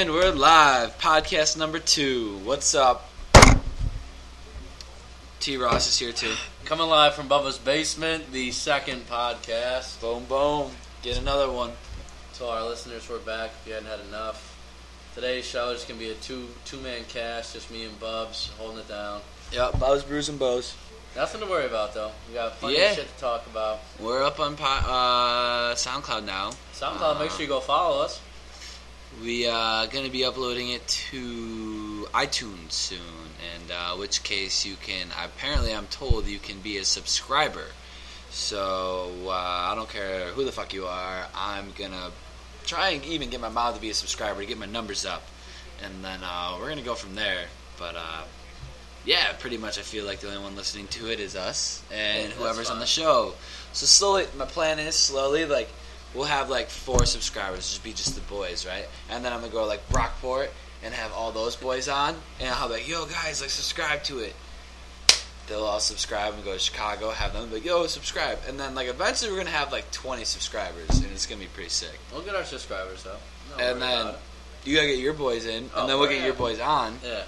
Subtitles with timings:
[0.00, 0.96] And we're live.
[0.96, 2.38] Podcast number two.
[2.44, 3.10] What's up?
[5.40, 6.32] T Ross is here too.
[6.64, 10.00] Coming live from Bubba's basement, the second podcast.
[10.00, 10.70] Boom, boom.
[11.02, 11.72] Get another one.
[12.36, 13.50] To our listeners, we're back.
[13.60, 14.56] If you hadn't had enough,
[15.14, 18.78] today's show is gonna be a two two man cast, just me and Bubs holding
[18.78, 19.20] it down.
[19.52, 20.76] Yep, Bows, Brews, and Bows.
[21.14, 22.12] Nothing to worry about though.
[22.26, 22.92] We got plenty Yeah.
[22.92, 23.80] of shit to talk about.
[23.98, 26.52] We're up on po- uh, SoundCloud now.
[26.74, 28.18] SoundCloud, make sure you go follow us.
[29.22, 32.98] We are gonna be uploading it to iTunes soon,
[33.54, 35.08] and uh, which case you can.
[35.22, 37.66] Apparently, I'm told you can be a subscriber.
[38.30, 41.26] So uh, I don't care who the fuck you are.
[41.34, 42.12] I'm gonna
[42.64, 45.22] try and even get my mom to be a subscriber to get my numbers up,
[45.82, 47.46] and then uh, we're gonna go from there.
[47.78, 48.22] But uh,
[49.04, 52.28] yeah, pretty much I feel like the only one listening to it is us and
[52.28, 53.34] Yeah, whoever's on the show.
[53.72, 55.68] So slowly, my plan is slowly like
[56.14, 58.86] we'll have like four subscribers, just be just the boys, right?
[59.10, 60.48] And then I'm gonna go like Brockport
[60.82, 64.18] and have all those boys on, and I'll be like, yo guys, like subscribe to
[64.20, 64.34] it.
[65.46, 68.74] They'll all subscribe and go to Chicago, have them be like, yo, subscribe, and then
[68.74, 71.98] like eventually we're gonna have like 20 subscribers, and it's gonna be pretty sick.
[72.12, 73.16] We'll get our subscribers though.
[73.58, 74.14] No and then
[74.64, 76.18] you gotta get your boys in, and Oh, then we'll yeah.
[76.18, 76.98] get your boys on.
[77.04, 77.22] yeah,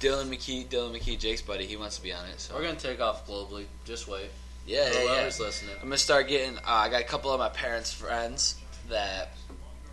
[0.00, 2.40] Dylan McKee, Dylan McKee, Jake's buddy, he wants to be on it.
[2.40, 3.66] So we're gonna take off globally.
[3.84, 4.30] Just wait.
[4.70, 5.24] Yeah, yeah, yeah.
[5.24, 5.74] Listening.
[5.76, 6.56] I'm gonna start getting.
[6.58, 8.56] Uh, I got a couple of my parents' friends
[8.88, 9.32] that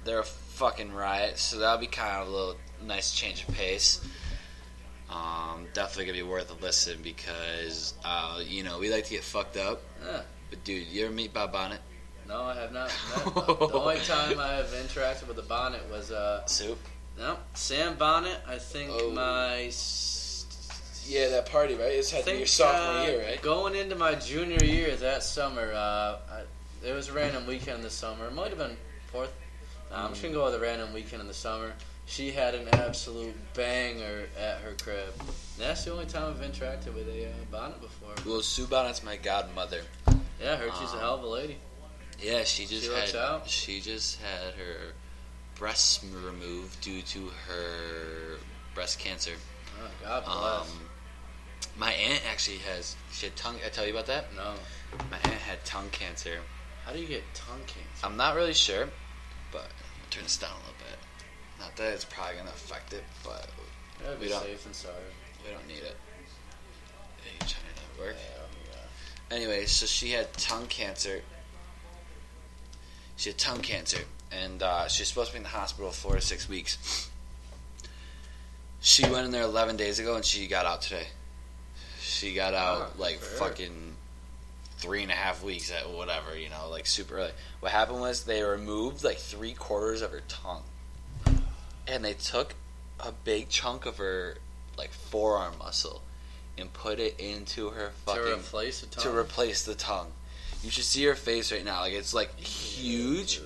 [0.04, 4.02] they're a fucking riot, so that'll be kind of a little nice change of pace.
[5.10, 9.24] Um, definitely gonna be worth a listen because uh, you know we like to get
[9.24, 9.82] fucked up.
[10.06, 10.22] Yeah.
[10.50, 11.80] But dude, you ever meet Bob Bonnet?
[12.28, 12.92] No, I have not.
[13.26, 16.78] met- the only time I have interacted with the bonnet was uh Soup.
[17.18, 18.38] no Sam Bonnet.
[18.48, 19.12] I think Oh.
[19.12, 19.70] my
[21.08, 21.92] Yeah, that party, right?
[21.92, 23.42] It's I had think your sophomore uh, year, right?
[23.42, 26.42] Going into my junior year that summer, uh, I,
[26.82, 28.26] there was a random weekend this summer.
[28.26, 28.78] It might have been
[29.12, 29.34] fourth.
[29.90, 31.74] Nah, I'm just gonna go with a random weekend in the summer.
[32.06, 35.14] She had an absolute banger at her crib.
[35.20, 38.14] And that's the only time I've interacted with a uh, bonnet before.
[38.26, 39.82] Well, Sue Bonnet's my godmother.
[40.42, 41.58] Yeah, I heard she's a hell of a lady.
[42.22, 43.50] Yeah, she just She had out.
[43.50, 44.94] she just had her
[45.56, 48.38] breasts removed due to her
[48.74, 49.34] breast cancer.
[49.80, 50.72] Oh, God bless.
[50.72, 50.87] Um,
[51.78, 53.58] my aunt actually has she had tongue.
[53.66, 54.34] I tell you about that.
[54.36, 54.54] no,
[55.12, 56.40] My aunt had tongue cancer.
[56.86, 58.06] how do you get tongue cancer?
[58.06, 58.90] I'm not really sure,
[59.52, 61.00] but I'll turn this down a little bit.
[61.60, 63.48] Not that it's probably gonna affect it, but
[64.20, 64.96] be we don't- safe and sorry.
[65.46, 65.98] we don't need it.
[67.24, 67.52] Hey, you trying
[67.96, 68.16] to work?
[68.18, 71.22] Yeah, Anyway, so she had tongue cancer.
[73.18, 74.00] She had tongue cancer,
[74.32, 77.10] and uh, she was supposed to be in the hospital four to six weeks.
[78.80, 81.08] She went in there 11 days ago, and she got out today.
[82.08, 83.96] She got out like fucking
[84.78, 87.32] three and a half weeks at whatever, you know, like super early.
[87.60, 90.64] What happened was they removed like three quarters of her tongue,
[91.88, 92.56] and they took
[93.00, 94.38] a big chunk of her
[94.78, 96.02] like forearm muscle
[96.58, 99.04] and put it into her fucking to replace a tongue.
[99.04, 100.12] to replace the tongue.
[100.64, 101.82] You should see her face right now.
[101.82, 103.42] Like it's like huge,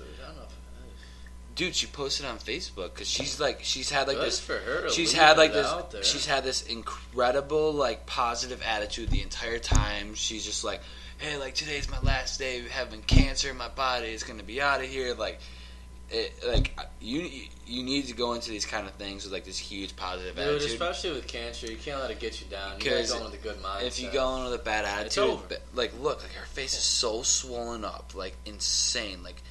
[1.54, 1.74] Dude, I don't know if it dude.
[1.76, 4.40] She posted on Facebook because she's like she's had like Good this.
[4.40, 4.88] for her.
[4.90, 5.72] She's had like this.
[6.06, 10.14] She's had this incredible like positive attitude the entire time.
[10.14, 10.80] She's just like,
[11.18, 13.52] hey, like today's my last day of having cancer.
[13.54, 15.14] My body is gonna be out of here.
[15.14, 15.40] Like,
[16.10, 17.28] it, like you
[17.66, 20.44] you need to go into these kind of things with like this huge positive Dude,
[20.46, 20.70] attitude.
[20.72, 22.78] especially with cancer, you can't let it get you down.
[22.80, 23.82] You gotta go with a good mindset.
[23.84, 25.56] If you go in with a bad It's attitude, over.
[25.74, 29.42] like look, like her face is so swollen up, like insane, like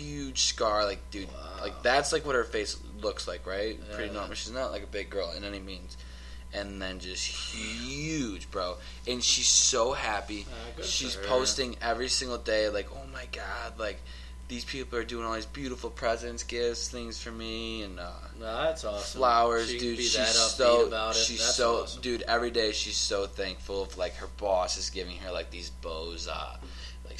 [0.00, 1.62] huge scar, like dude, Wow.
[1.62, 3.78] like that's like what her face looks like, right?
[3.88, 3.94] Yeah.
[3.96, 4.34] Pretty normal.
[4.34, 5.96] She's not like a big girl in any means.
[6.52, 8.76] And then just huge, bro.
[9.06, 10.46] And she's so happy.
[10.76, 14.00] Good she's posting every single day, like, oh my god, like
[14.48, 18.10] these people are doing all these beautiful presents, gifts, things for me, and uh,
[18.40, 19.20] No, that's awesome.
[19.20, 19.98] flowers, She dude.
[19.98, 21.18] She's that so about it.
[21.20, 22.02] she's That's so awesome.
[22.02, 22.22] dude.
[22.22, 26.26] Every day she's so thankful of like her boss is giving her like these Bose,
[26.26, 26.56] uh,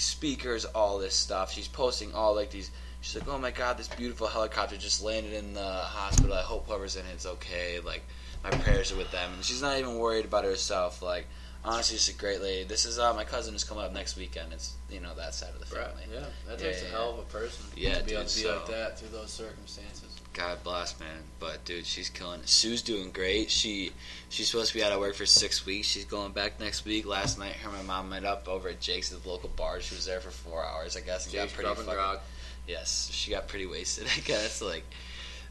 [0.00, 1.52] speakers, all this stuff.
[1.52, 2.70] She's posting all like these.
[3.02, 6.34] She's like, oh my god, this beautiful helicopter just landed in the hospital.
[6.34, 7.80] I hope whoever's in it's okay.
[7.80, 8.02] Like
[8.44, 11.00] my prayers are with them, and she's not even worried about herself.
[11.02, 11.26] Like
[11.64, 12.64] honestly, she's a great lady.
[12.64, 14.52] This is uh, my cousin is coming up next weekend.
[14.52, 16.04] It's you know that side of the Right, family.
[16.12, 18.36] Yeah, that Yeah, takes yeah, a hell of a person Yeah, to be able to
[18.36, 20.16] be so- like that through those circumstances.
[20.40, 21.24] God bless, man.
[21.38, 22.48] But dude, she's killing it.
[22.48, 23.50] Sue's doing great.
[23.50, 23.92] She
[24.30, 25.86] she's supposed to be out of work for six weeks.
[25.86, 27.04] She's going back next week.
[27.04, 29.82] Last night, her and my mom met up over at Jake's at the local bar.
[29.82, 32.20] She was there for four hours, I guess, and Jake's got pretty fucking.
[32.66, 34.06] Yes, she got pretty wasted.
[34.16, 34.84] I guess like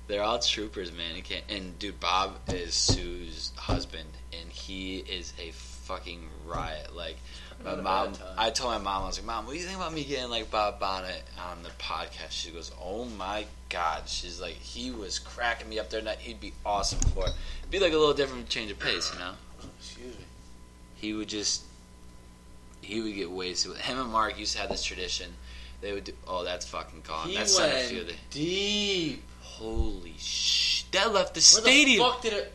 [0.08, 1.16] they're all troopers, man.
[1.16, 1.46] You can't.
[1.50, 6.96] And dude, Bob is Sue's husband, and he is a fucking riot.
[6.96, 7.18] Like
[7.64, 8.14] my mom.
[8.38, 10.30] I told my mom, I was like, "Mom, what do you think about me getting
[10.30, 15.20] like Bob Bonnet on the podcast?" She goes, "Oh my god!" She's like, "He was
[15.20, 17.34] cracking me up there, and he'd be awesome for it.
[17.60, 19.34] It'd be like a little different change of pace, you know."
[19.80, 20.24] Excuse me.
[20.96, 21.64] he would just
[22.82, 23.72] he would get wasted.
[23.72, 25.34] With him and Mark used to have this tradition.
[25.82, 26.14] They would do.
[26.28, 27.30] Oh, that's fucking gone.
[27.30, 28.14] He that's center went field.
[28.32, 29.24] deep.
[29.42, 30.84] Holy sh!
[30.92, 32.54] That left the Where stadium the fuck did it?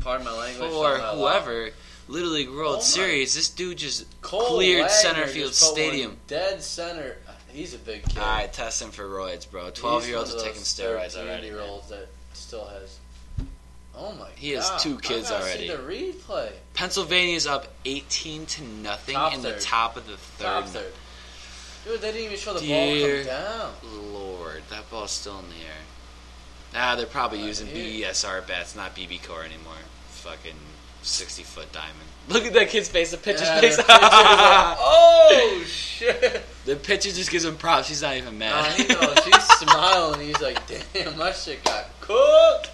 [0.00, 0.70] Pardon my language.
[0.70, 1.70] for whoever.
[2.08, 3.34] Little League World Oh Series.
[3.34, 6.16] This dude just Cole cleared Wagner center field just put one stadium.
[6.26, 7.16] Dead center.
[7.48, 8.18] He's a big kid.
[8.18, 9.70] All right, test him for roids, bro.
[9.70, 11.46] Twelve year olds are taking steroids already.
[11.48, 12.98] Year olds that still has.
[13.98, 15.68] Oh my He has two kids I already.
[15.68, 16.52] See the replay.
[16.74, 20.44] Pennsylvania's up eighteen to nothing Top in the top of the third.
[20.44, 20.92] Top third.
[21.84, 24.12] Dude, they didn't even show the Dear ball come down.
[24.12, 25.82] Lord, that ball's still in the air.
[26.74, 28.10] Ah, they're probably using yeah.
[28.10, 29.74] BESR bats, not BBCOR anymore.
[30.08, 30.56] Fucking
[31.06, 31.94] sixty foot diamond.
[32.28, 33.10] Look at that kid's face.
[33.12, 33.76] The pitcher's Yeah, face.
[33.76, 34.10] the pitcher's like,
[34.80, 36.42] oh shit!
[36.64, 37.88] the pitcher just gives him props.
[37.88, 38.74] He's not even Uh, mad.
[38.80, 39.18] he knows.
[39.24, 40.20] He's smiling.
[40.26, 40.58] He's like,
[40.92, 42.70] "Damn, my shit got cooked."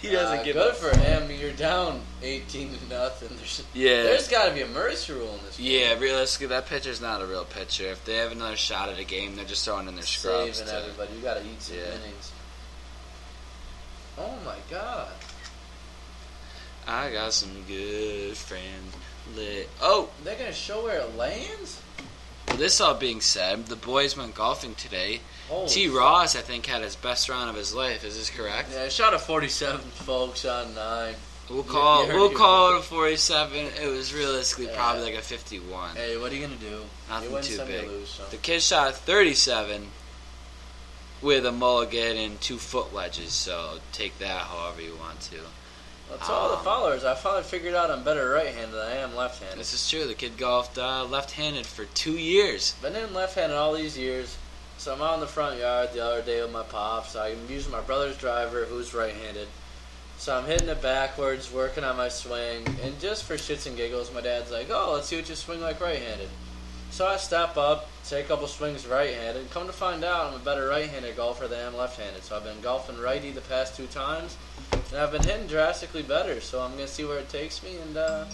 [0.00, 1.30] he doesn't Uh, give good a for him.
[1.30, 3.28] You're down 18 to nothing.
[3.36, 4.02] There's, Yeah.
[4.02, 5.60] there's got to be a mercy rule in this.
[5.60, 7.84] Yeah, realistically, that pitcher's not a real pitcher.
[7.86, 10.58] If they have another shot at a game, they're just throwing in their scrubs.
[10.58, 11.14] saving to- everybody.
[11.14, 11.84] You got to eat some Yeah.
[11.84, 12.32] innings.
[14.18, 15.08] Oh my god!
[16.86, 18.94] I got some good friends.
[19.36, 19.68] Lit.
[19.80, 21.80] Oh, They're gonna show where it lands.
[22.48, 25.20] well, this all being said, the boys went golfing today.
[25.48, 25.88] Holy T.
[25.88, 28.04] Ross, I think, had his best round of his life.
[28.04, 28.70] Is this correct?
[28.72, 31.14] Yeah, shot a 47, folks, on nine.
[31.48, 33.66] We'll You- call you heard we'll call it a 47.
[33.80, 34.76] It was realistically Yeah.
[34.76, 35.96] probably like a 51.
[35.96, 36.84] Hey, what are you gonna do?
[37.08, 37.84] Nothing too big.
[37.84, 38.26] you lose some.
[38.30, 39.90] The kid shot a 37
[41.20, 43.32] with a mulligan and two foot wedges.
[43.32, 45.38] So take that however you want to.
[46.18, 49.16] To all the Um, followers, I finally figured out I'm better right-handed than I am
[49.16, 49.58] left-handed.
[49.58, 50.06] This is true.
[50.06, 52.74] The kid golfed uh, left-handed for two years.
[52.82, 54.36] Been in left-handed all these years.
[54.78, 57.16] So I'm out in the front yard the other day with my pops.
[57.16, 59.48] I'm using my brother's driver, who's right-handed.
[60.18, 64.12] So I'm hitting it backwards, working on my swing, and just for shits and giggles,
[64.14, 66.28] my dad's like, "Oh, let's see what you swing like right-handed."
[66.92, 69.40] So I step up, take a couple swings right-handed.
[69.40, 72.22] And come to find out, I'm a better right-handed golfer than I am left-handed.
[72.22, 74.36] So I've been golfing righty the past two times,
[74.90, 76.42] and I've been hitting drastically better.
[76.42, 78.26] So I'm gonna see where it takes me, and uh,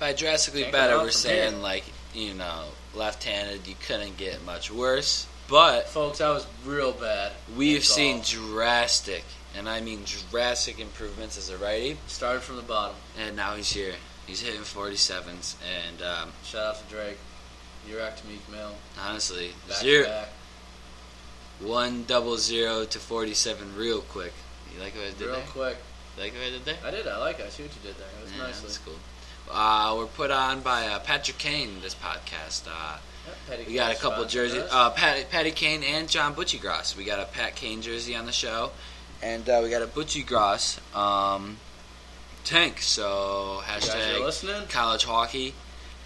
[0.00, 1.62] By drastically better, we're saying here.
[1.62, 3.68] like you know left-handed.
[3.68, 7.32] You couldn't get much worse, but folks, I was real bad.
[7.56, 9.22] we've seen drastic,
[9.56, 10.00] and I mean
[10.32, 11.98] drastic improvements as a righty.
[12.08, 12.96] started from the bottom.
[13.16, 13.94] And now he's here.
[14.28, 17.16] He's hitting 47s, and um, Shout out to Drake.
[17.88, 18.72] you're rocked Meek Mill.
[19.02, 20.28] honestly, Back zero, to back.
[21.60, 24.32] one double zero to 47 real quick.
[24.74, 25.44] You like what I did Real there?
[25.48, 25.76] quick.
[26.16, 26.76] You like what I did there?
[26.84, 27.06] I did.
[27.08, 27.46] I like it.
[27.46, 28.06] I see what you did there.
[28.20, 28.62] It was Yeah, nicely.
[28.66, 28.94] that's cool.
[29.50, 31.80] Uh, we're put on by uh, Patrick Kane.
[31.80, 32.68] This podcast.
[32.70, 32.98] Uh,
[33.66, 34.62] we got a couple jerseys.
[34.70, 36.94] Uh, Patty, Patty Kane and John Butchie Gross.
[36.96, 38.72] We got a Pat Kane jersey on the show,
[39.22, 41.56] and uh, we got a Butchie Gross um,
[42.44, 42.80] tank.
[42.80, 45.54] So hashtag college hockey,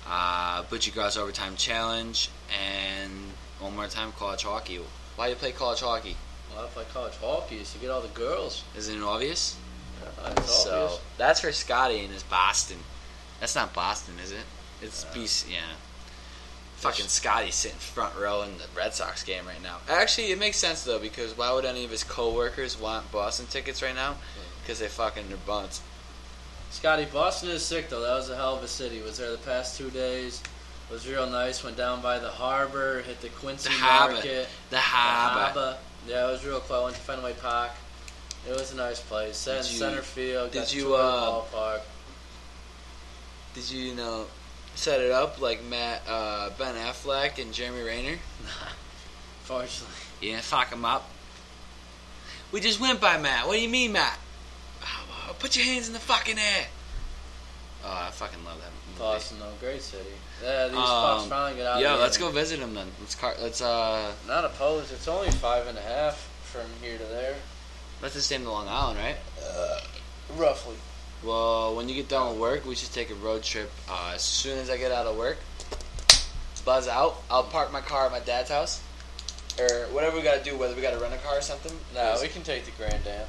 [0.06, 3.12] uh, Butchie Gross overtime challenge, and
[3.60, 4.80] one more time college hockey.
[5.16, 6.16] Why do you play college hockey?
[6.54, 8.64] Well, I play college hockey is to get all the girls.
[8.76, 9.56] Isn't it obvious?
[10.18, 11.00] Uh, so obvious.
[11.16, 12.78] that's for Scotty and his Boston.
[13.40, 14.44] That's not Boston, is it?
[14.82, 15.52] It's Uh, BC.
[15.52, 15.60] Yeah.
[16.76, 19.78] Fucking Scotty sitting front row in the Red Sox game right now.
[19.88, 23.80] Actually, it makes sense though because why would any of his coworkers want Boston tickets
[23.82, 24.16] right now?
[24.62, 25.80] Because they fucking their bunts.
[26.72, 28.00] Scotty, Boston is sick though.
[28.00, 29.02] That was a hell of a city.
[29.02, 30.42] Was there the past two days.
[30.90, 31.62] Was real nice.
[31.62, 34.14] Went down by the harbor, hit the Quincy The harbor.
[34.14, 34.48] Market.
[34.70, 35.52] The the Haba.
[35.52, 35.76] harbor.
[36.08, 36.76] Yeah, it was real cool.
[36.76, 37.70] I went to Fenway Park.
[38.48, 39.36] It was a nice place.
[39.36, 40.50] Sat in center field.
[40.50, 41.80] did got you, the uh, ballpark.
[43.54, 44.26] Did you, you know
[44.74, 48.18] set it up like Matt uh, Ben Affleck and Jeremy Renner?
[49.44, 49.94] Fortunately.
[50.20, 51.08] You didn't fuck him up.
[52.50, 53.46] We just went by Matt.
[53.46, 54.18] What do you mean, Matt?
[55.28, 56.66] Oh, put your hands in the fucking air.
[57.84, 58.98] Oh, I fucking love that movie.
[58.98, 60.04] Boston, though, great city.
[60.42, 61.80] Yeah, these Um, fucks finally get out.
[61.80, 62.92] Yeah, let's go visit them then.
[63.00, 64.92] Let's car- let's uh Not opposed.
[64.92, 67.36] It's only five and a half from here to there,
[68.00, 69.16] That's the same in Long Island, right?
[69.42, 69.80] Uh,
[70.36, 70.76] roughly.
[71.22, 73.70] Well, when you get done with work, we should take a road trip.
[73.88, 75.38] Uh, as soon as I get out of work,
[76.64, 77.22] buzz out.
[77.30, 78.80] I'll park my car at my dad's house,
[79.58, 80.56] or whatever we gotta do.
[80.56, 81.72] Whether we gotta rent a car or something.
[81.94, 83.26] No, we can take the Grand Am.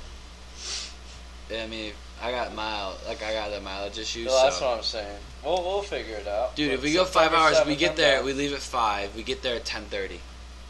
[1.61, 1.91] I mean,
[2.21, 4.25] I got mile, like I got the mileage issue.
[4.25, 4.69] Well, that's so.
[4.69, 5.19] what I'm saying.
[5.43, 6.55] We'll we'll figure it out.
[6.55, 8.17] Dude, But if we go five hours, 7th, we get there.
[8.17, 8.25] down.
[8.25, 9.15] We leave at five.
[9.15, 10.19] We get there at ten thirty.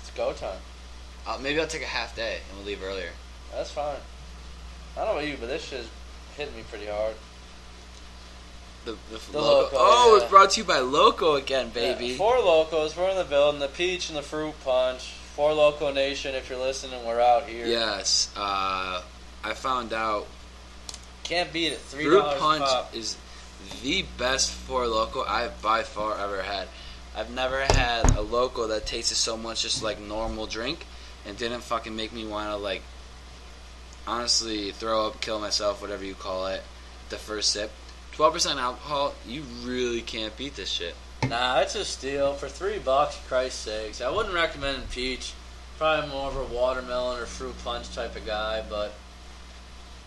[0.01, 0.59] It's go time.
[1.25, 3.09] Uh, maybe I'll take a half day and we'll leave earlier.
[3.53, 3.95] That's fine.
[4.97, 5.87] I don't know about you, but this shit's
[6.35, 7.15] hitting me pretty hard.
[8.85, 9.69] The, the, The Loko.
[9.69, 10.21] Loko, Oh, yeah.
[10.21, 12.07] it's brought to you by Loko again, baby.
[12.07, 12.97] Yeah, four Lokos.
[12.97, 13.61] We're in the building.
[13.61, 15.03] The peach and the fruit punch.
[15.35, 16.35] Four Loko nation.
[16.35, 17.65] If you're listening, we're out here.
[17.65, 19.01] Yes, uh,
[19.43, 20.27] I found out
[21.23, 21.79] Can't beat it.
[21.79, 22.95] Three Fruit Punch pop.
[22.95, 23.17] is
[23.81, 26.67] the best four Loko I've by far ever had.
[27.15, 30.85] I've never had a Loko that tasted so much just like normal drink
[31.25, 32.81] and didn't fucking make me want to like
[34.05, 36.61] honestly throw up, kill myself, whatever you call it.
[37.09, 37.71] The first sip,
[38.11, 39.13] twelve percent alcohol.
[39.27, 40.95] You really can't beat this shit.
[41.27, 43.17] Nah, it's a steal for three bucks.
[43.27, 45.33] Christ's sakes, I wouldn't recommend peach.
[45.77, 48.93] Probably more of a watermelon or fruit punch type of guy, but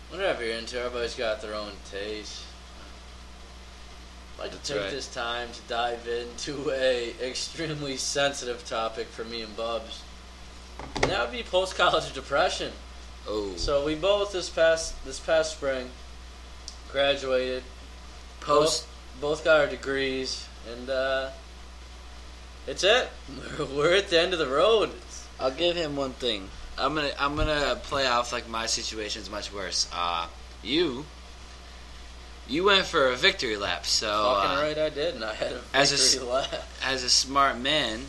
[0.09, 2.43] whatever you're into, everybody's got their own taste.
[4.37, 4.91] I'd like That's to take right.
[4.91, 10.03] this time to dive into a extremely sensitive topic for me and Bubs.
[10.95, 12.71] And that would be post college depression.
[13.27, 15.89] Oh, So we both this past this past spring
[16.91, 17.63] graduated,
[18.39, 18.87] post.
[19.19, 21.29] both got our degrees, and uh,
[22.67, 23.09] it's it.
[23.59, 24.91] We're at the end of the road.
[25.39, 26.47] I'll give him one thing.
[26.77, 29.89] I'm gonna I'm gonna play off like my situation's much worse.
[29.93, 30.27] Uh,
[30.63, 31.05] you
[32.47, 35.53] you went for a victory lap, so Fucking uh, right, I did, and I had
[35.53, 36.67] a as a victory lap.
[36.83, 38.01] as a smart man,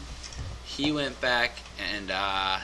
[0.65, 1.53] he went back
[1.93, 2.59] and uh,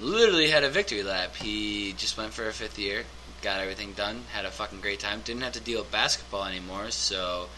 [0.00, 1.36] literally had a victory lap.
[1.36, 3.04] He just went for a fifth year,
[3.42, 5.20] got everything done, had a fucking great time.
[5.20, 7.48] Didn't have to deal with basketball anymore, so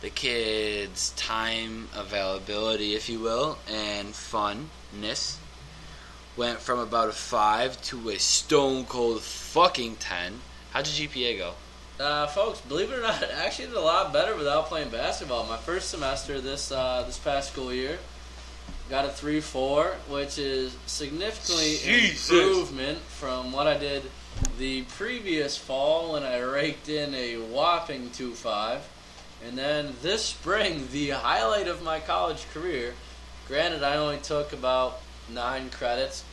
[0.00, 5.36] the kids' time availability, if you will, and funness
[6.38, 10.40] went from about a five to a stone cold fucking ten.
[10.70, 11.54] How'd your GPA go?
[11.98, 15.44] Uh, folks, believe it or not, I actually did a lot better without playing basketball.
[15.46, 17.98] My first semester this uh, this past school year,
[18.88, 22.30] got a three four, which is significantly Jesus.
[22.30, 24.04] improvement from what I did
[24.58, 28.88] the previous fall when I raked in a whopping two five,
[29.44, 32.94] and then this spring the highlight of my college career.
[33.48, 35.00] Granted, I only took about
[35.32, 36.24] nine credits,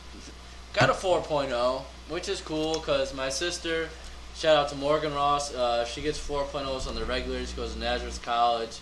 [0.76, 3.88] got a 4.0, which is cool because my sister.
[4.36, 5.54] Shout out to Morgan Ross.
[5.54, 7.44] Uh, she gets 4.0s on the regular.
[7.46, 8.78] She goes to Nazareth College.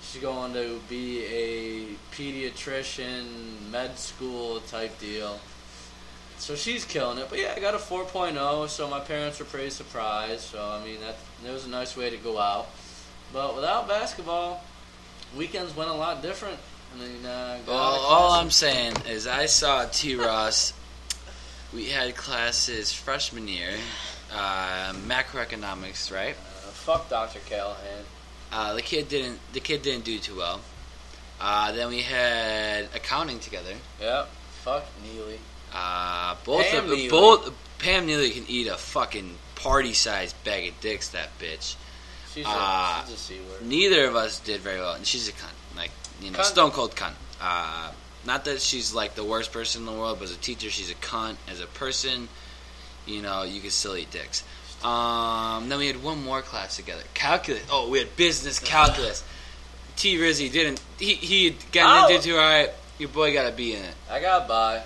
[0.00, 5.38] She's going to be a pediatrician, med school type deal.
[6.38, 7.26] So she's killing it.
[7.28, 10.40] But yeah, I got a 4.0, so my parents were pretty surprised.
[10.40, 12.68] So, I mean, that, that was a nice way to go out.
[13.34, 14.64] But without basketball,
[15.36, 16.58] weekends went a lot different.
[16.94, 20.14] I mean, uh, got All, out of all class I'm saying is I saw T.
[20.16, 20.72] Ross.
[21.74, 23.70] We had classes freshman year,
[24.32, 26.34] uh, macroeconomics, right?
[26.36, 27.40] Uh, fuck Dr.
[27.46, 28.04] Callahan.
[28.52, 29.40] Uh, the kid didn't.
[29.52, 30.60] The kid didn't do too well.
[31.40, 33.74] Uh, then we had accounting together.
[34.00, 34.28] Yep.
[34.62, 35.38] Fuck Neely.
[35.72, 37.08] Uh, both Pam of Neely.
[37.08, 41.08] both Pam Neely can eat a fucking party-sized bag of dicks.
[41.08, 41.74] That bitch.
[42.32, 43.62] She's, Uh, a, she's a C word.
[43.62, 45.50] Neither of us did very well, and she's a cunt.
[45.76, 45.90] Like
[46.22, 46.44] you know, Cunt.
[46.44, 47.14] stone cold cunt.
[48.26, 50.90] Not that she's like the worst person in the world, but as a teacher, she's
[50.90, 51.36] a cunt.
[51.50, 52.28] As a person,
[53.06, 54.42] you know, you can still eat dicks.
[54.82, 57.62] Um, then we had one more class together, calculus.
[57.70, 59.24] Oh, we had business calculus.
[59.96, 60.16] T.
[60.18, 60.80] Rizzy didn't.
[60.98, 62.16] He he gotten Oh.
[62.16, 62.70] into all right.
[62.98, 63.94] Your boy got a B in it.
[64.10, 64.82] I got by.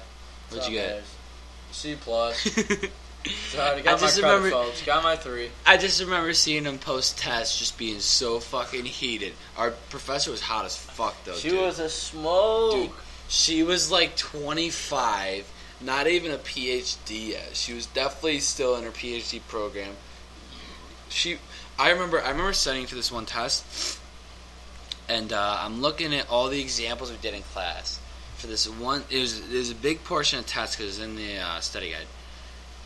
[0.51, 1.03] What'd Some you get?
[1.73, 2.39] C plus.
[3.51, 4.83] Sorry, I got my just credit, remember- folks.
[4.83, 5.51] Got my three.
[5.67, 9.33] I just remember seeing him post test, just being so fucking heated.
[9.57, 11.35] Our professor was hot as fuck though.
[11.35, 11.61] she dude.
[11.61, 12.73] was a smoke.
[12.75, 12.91] Dude,
[13.29, 17.51] she was like 25, not even a PhD yet.
[17.53, 19.95] She was definitely still in her PhD program.
[21.11, 21.39] She,
[21.79, 24.01] I remember, I remember studying for this one test,
[25.09, 28.01] and uh, I'm looking at all the examples we did in class
[28.37, 29.05] for this one.
[29.11, 31.91] It was, it was a big portion of test because it's in the uh, study
[31.91, 32.07] guide,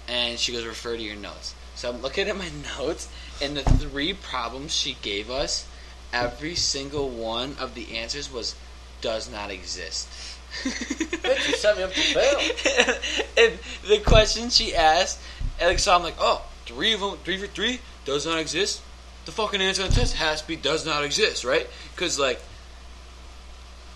[0.08, 3.08] and she goes, "Refer to your notes." So I'm looking at my notes,
[3.40, 5.66] and the three problems she gave us,
[6.12, 8.54] every single one of the answers was
[9.02, 10.08] does not exist.
[10.62, 12.97] Bitch, you set me up to fail.
[13.38, 15.21] and the question she asked,
[15.59, 18.82] and like, so I'm like, oh, three of them, three for three, does not exist.
[19.25, 21.66] The fucking answer on the test has to be does not exist, right?
[21.94, 22.40] Because like,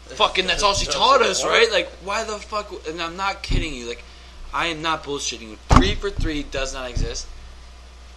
[0.06, 1.70] fucking, that's all she taught us, right?
[1.70, 2.72] Like, why the fuck?
[2.88, 3.88] And I'm not kidding you.
[3.88, 4.04] Like,
[4.54, 5.56] I am not bullshitting you.
[5.70, 7.26] Three for three does not exist.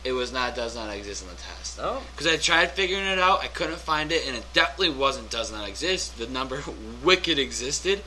[0.04, 1.78] It was not does not exist in the test.
[1.78, 2.00] No.
[2.12, 5.52] Because I tried figuring it out, I couldn't find it, and it definitely wasn't does
[5.52, 6.18] not exist.
[6.18, 6.64] The number
[7.04, 8.02] wicked existed.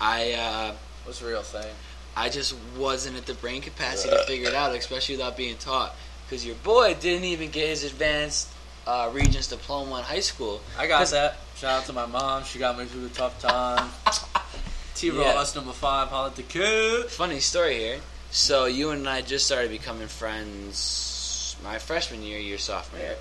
[0.00, 0.72] I uh,
[1.04, 1.72] What's the real thing?
[2.16, 5.94] I just wasn't at the brain capacity to figure it out, especially without being taught.
[6.26, 8.48] Because your boy didn't even get his advanced
[8.86, 10.60] uh, Regents diploma in high school.
[10.78, 11.38] I got that.
[11.56, 12.44] Shout out to my mom.
[12.44, 13.88] She got me through the tough time.
[14.94, 15.38] T Yeah.
[15.40, 17.06] us number five, holla at the kid.
[17.06, 18.00] Funny story here.
[18.30, 23.16] So you and I just started becoming friends my freshman year, your sophomore year.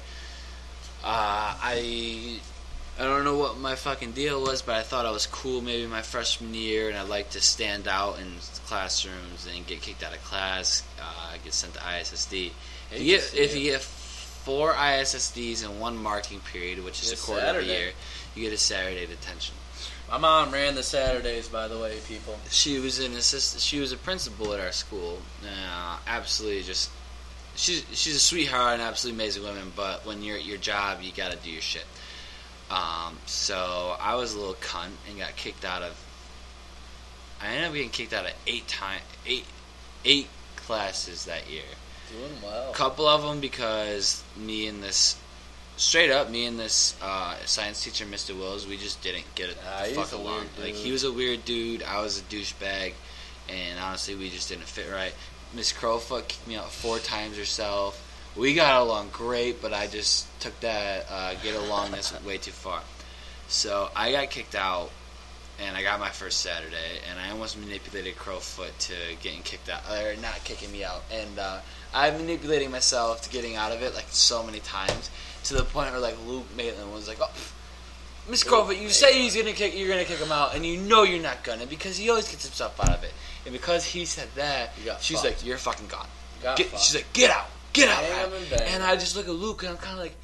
[1.04, 2.40] Uh, I
[3.00, 5.86] I don't know what my fucking deal was, but I thought I was cool maybe
[5.86, 8.34] my freshman year, and I like to stand out in
[8.66, 10.84] classrooms and get kicked out of class.
[11.00, 12.51] Uh, get sent to ISSD.
[12.92, 17.18] If you get, if you get four ISSDs in one marking period, which is a
[17.18, 17.92] quarter of a year,
[18.34, 19.54] you get a Saturday detention.
[20.10, 22.39] My mom ran the Saturdays, by the way, people.
[22.50, 23.62] She was an assistant.
[23.62, 25.20] She was a principal at our school.
[25.44, 26.89] Uh, absolutely, just
[27.56, 29.72] she's she's a sweetheart and absolutely amazing woman.
[29.75, 31.86] But when you're at your job, you got to do your shit.
[32.70, 35.98] Um, so I was a little cunt and got kicked out of.
[37.42, 39.46] I ended up getting kicked out of eight time eight
[40.04, 41.64] eight classes that year.
[42.12, 42.72] Doing well.
[42.72, 45.18] A couple of them because me and this
[45.78, 48.36] straight up me and this uh, science teacher, Mr.
[48.38, 50.46] Wills, we just didn't get it Ah, the fuck along.
[50.60, 51.84] Like he was a weird dude.
[51.84, 52.94] I was a douchebag,
[53.50, 55.14] and honestly, we just didn't fit right.
[55.54, 58.04] Miss Crowfoot kicked me out four times herself.
[58.38, 62.82] We got along great, but I just took that uh, get alongness way too far.
[63.48, 64.91] So I got kicked out,
[65.60, 69.82] and I got my first Saturday, and I almost manipulated Crowfoot to getting kicked out,
[69.91, 71.60] or not kicking me out, and uh,
[71.94, 75.10] I'm manipulating myself to getting out of it like so many times
[75.46, 77.32] to the point where like Luke Maitland was like, "Oh,
[78.29, 81.01] Miss Crowfoot, you say he's gonna kick, you're gonna kick him out, and you know
[81.03, 83.13] you're not gonna because he always gets himself out of it."
[83.46, 85.38] And because he said that, she's fucked.
[85.38, 86.08] like, "You're fucking gone."
[86.56, 88.90] Get, she's like, "Get out, get out!" Bang man." and bang And him.
[88.90, 90.16] I just look at Luke, and I'm kind of like,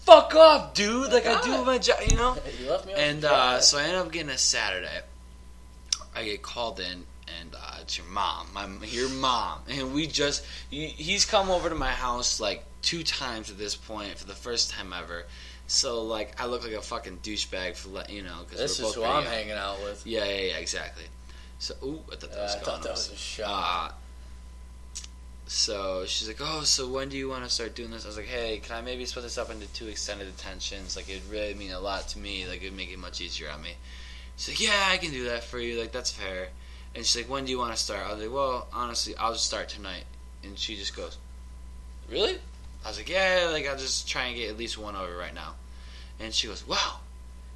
[0.00, 1.44] "Fuck off, dude!" Like I God.
[1.44, 2.36] do my job, you know.
[2.60, 5.00] you left me And uh, so I end up getting a Saturday.
[6.14, 7.04] I get called in,
[7.40, 11.68] and uh, it's your mom, my your mom, and we just he- he's come over
[11.68, 15.24] to my house like two times at this point for the first time ever.
[15.68, 18.94] So like I look like a fucking douchebag for you know because this we're is
[18.96, 19.32] both who I'm young.
[19.32, 20.04] hanging out with.
[20.06, 21.04] Yeah, yeah, yeah, exactly.
[21.60, 23.90] So ooh, I thought that Uh, was I thought that was a shot.
[23.90, 23.94] Uh,
[25.48, 28.16] so she's like, "Oh, so when do you want to start doing this?" I was
[28.16, 30.94] like, "Hey, can I maybe split this up into two extended attentions?
[30.94, 32.46] Like, it'd really mean a lot to me.
[32.46, 33.74] Like, it'd make it much easier on me."
[34.36, 35.80] She's like, "Yeah, I can do that for you.
[35.80, 36.48] Like, that's fair."
[36.94, 39.32] And she's like, "When do you want to start?" I was like, "Well, honestly, I'll
[39.32, 40.04] just start tonight."
[40.44, 41.16] And she just goes,
[42.10, 42.38] "Really?"
[42.84, 45.34] I was like, "Yeah, like I'll just try and get at least one over right
[45.34, 45.54] now."
[46.20, 47.00] And she goes, "Wow,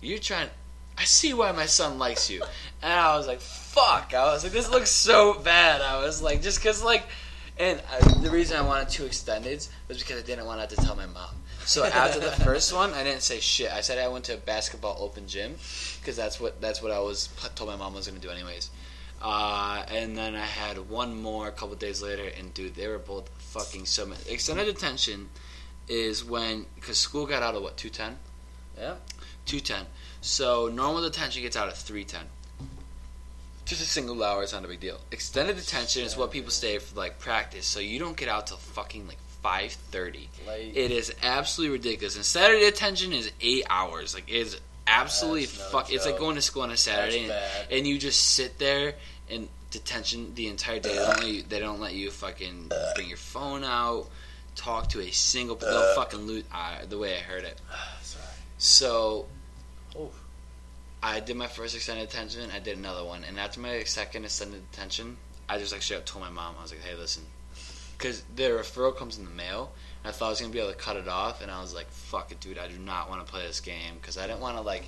[0.01, 0.49] you're trying."
[0.99, 2.43] I see why my son likes you.
[2.83, 4.13] And I was like, fuck.
[4.15, 5.81] I was like, this looks so bad.
[5.81, 7.07] I was like, just because, like,
[7.63, 10.71] and uh, the reason I wanted two extendeds was because I didn't want to have
[10.71, 11.31] to tell my mom.
[11.65, 13.73] So after the first one, I didn't say shit.
[13.73, 15.55] I said I went to a basketball open gym
[16.01, 18.71] because that's what that's what I was told my mom was going to do anyways.
[19.23, 22.99] Uh, and then I had one more a couple days later, and dude, they were
[22.99, 24.07] both fucking so.
[24.07, 24.19] mad.
[24.29, 25.29] Extended detention
[25.87, 28.19] is when because school got out at what two ten.
[28.77, 28.95] Yeah.
[29.47, 29.87] Two ten.
[30.21, 32.27] So normal detention gets out at three ten.
[33.65, 34.99] Just a single hour is not a big deal.
[35.11, 38.57] Extended detention is what people stay for like practice, so you don't get out till
[38.57, 40.29] fucking like five thirty.
[40.47, 40.77] Late.
[40.77, 42.17] It is absolutely ridiculous.
[42.17, 44.15] And Saturday detention is eight hours.
[44.15, 45.93] Like it's absolutely no fuck.
[45.93, 47.35] It's like going to school on a Saturday, and,
[47.71, 48.95] and you just sit there
[49.29, 50.91] in detention the entire day.
[50.91, 54.09] They don't, let you, they don't let you fucking bring your phone out,
[54.55, 55.57] talk to a single.
[55.57, 56.45] They'll fucking lose.
[56.53, 57.61] Uh, the way I heard it.
[58.03, 58.25] Sorry.
[58.59, 59.27] So,
[59.99, 60.22] Oof.
[61.03, 62.51] I did my first extended detention.
[62.55, 65.17] I did another one, and after my second extended detention,
[65.49, 66.55] I just like straight up told my mom.
[66.59, 67.27] I was like, "Hey, listen,"
[67.99, 69.73] because the referral comes in the mail.
[70.05, 71.75] And I thought I was gonna be able to cut it off, and I was
[71.75, 72.59] like, "Fuck it, dude!
[72.59, 74.85] I do not want to play this game because I didn't want to like."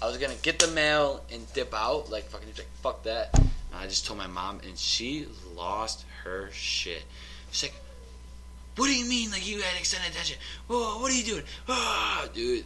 [0.00, 3.36] I was gonna get the mail and dip out, like fucking like fuck that.
[3.36, 7.02] And I just told my mom, and she lost her shit.
[7.50, 7.80] She's like,
[8.76, 9.30] "What do you mean?
[9.30, 10.38] Like you had extended detention?
[10.66, 12.64] Whoa, what are you doing, ah, dude?"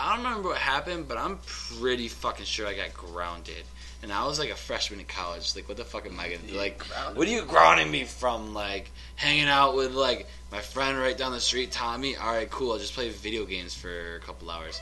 [0.00, 3.64] I don't remember what happened, but I'm pretty fucking sure I got grounded.
[4.02, 5.54] And I was like a freshman in college.
[5.54, 6.54] Like, what the fuck am I gonna do?
[6.54, 7.16] Like, Grounded.
[7.18, 8.54] what are you grounding me from?
[8.54, 12.16] Like, hanging out with like my friend right down the street, Tommy.
[12.16, 12.72] All right, cool.
[12.72, 14.80] I'll just play video games for a couple hours.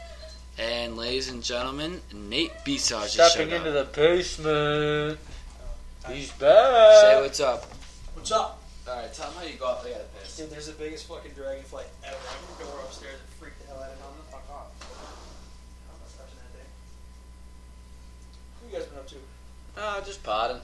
[0.57, 3.93] And ladies and gentlemen, Nate Besar just Stepping into up.
[3.93, 5.19] the basement.
[6.09, 7.01] He's back.
[7.03, 7.65] Say what's up.
[8.15, 8.63] What's up?
[8.89, 9.85] All right, tell me how you got.
[9.85, 10.37] I got a piss.
[10.37, 12.15] Dude, there's the biggest fucking dragonfly ever.
[12.17, 14.07] I can go upstairs and freak the hell out of him.
[14.09, 14.71] I'm the fuck off.
[15.93, 16.71] I'm not touching that thing.
[18.57, 19.17] What you guys been up to?
[19.77, 20.61] Ah, just potting.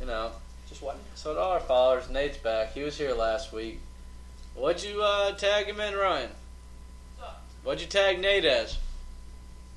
[0.00, 0.32] You know.
[0.68, 0.98] Just what?
[1.14, 2.72] So to all our followers, Nate's back.
[2.72, 3.80] He was here last week.
[4.54, 6.30] What'd you uh, tag him in, Ryan?
[7.62, 8.78] What'd you tag Nate as?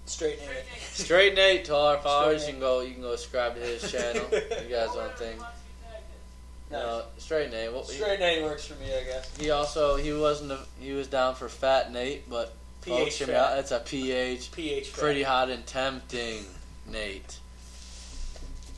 [0.06, 0.66] Straight Nate.
[0.82, 2.46] Straight Nate to all our followers.
[2.46, 2.82] You can go.
[2.82, 4.26] You can go subscribe to his channel.
[4.32, 5.42] You guys don't think?
[6.72, 7.74] No, straight Nate.
[7.74, 9.36] What, he, Straight Nate works for me, I guess.
[9.38, 13.28] he also he wasn't a, he was down for Fat Nate, but folks, PH hear
[13.28, 13.40] me fat.
[13.40, 13.56] out.
[13.56, 14.52] That's a PH.
[14.52, 14.90] PH.
[14.90, 15.02] fat.
[15.02, 16.46] Pretty hot and tempting,
[16.92, 17.40] Nate.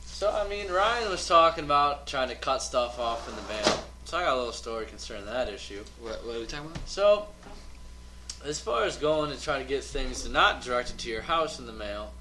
[0.04, 3.84] So I mean, Ryan was talking about trying to cut stuff off in the mail.
[4.04, 5.82] So I got a little story concerning that issue.
[6.00, 6.88] What, what are we talking about?
[6.88, 7.26] So
[8.44, 11.66] as far as going to try to get things not directed to your house in
[11.66, 12.12] the mail,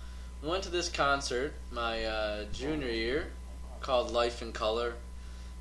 [0.44, 3.28] I went to this concert my uh, junior year
[3.82, 4.94] called Life in Color.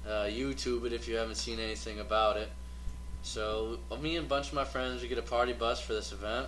[0.07, 2.49] Uh, YouTube it if you haven't seen anything about it.
[3.23, 6.13] So me and a bunch of my friends we get a party bus for this
[6.13, 6.47] event.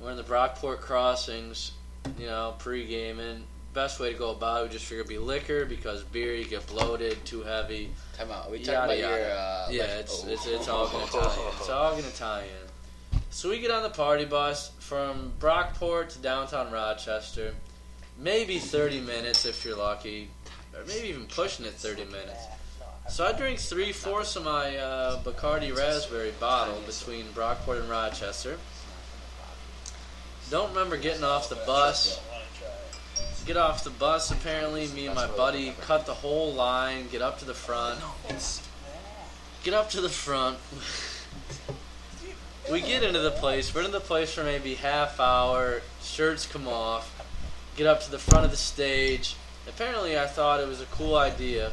[0.00, 1.72] We're in the Brockport crossings,
[2.18, 3.44] you know, pre-gaming.
[3.72, 6.44] Best way to go about it, we just figure it'd be liquor because beer you
[6.44, 7.90] get bloated, too heavy.
[8.18, 8.48] Time out.
[8.48, 9.30] Are we talking Yada, about your.
[9.30, 10.28] Uh, Yeah, like- it's, oh.
[10.28, 11.48] it's it's all gonna tie in.
[11.58, 13.20] It's all gonna tie in.
[13.30, 17.54] So we get on the party bus from Brockport to downtown Rochester,
[18.18, 20.30] maybe 30 minutes if you're lucky,
[20.74, 22.42] or maybe even pushing it 30 minutes.
[23.08, 28.56] So I drink three fourths of my uh, Bacardi Raspberry bottle between Brockport and Rochester.
[30.50, 32.20] Don't remember getting off the bus.
[33.46, 34.32] Get off the bus.
[34.32, 37.06] Apparently, me and my buddy cut the whole line.
[37.12, 38.00] Get up to the front.
[39.62, 40.58] Get up to the front.
[42.70, 43.72] we get into the place.
[43.72, 45.82] We're in the place for maybe half hour.
[46.02, 47.14] Shirts come off.
[47.76, 49.36] Get up to the front of the stage.
[49.68, 51.70] Apparently, I thought it was a cool idea.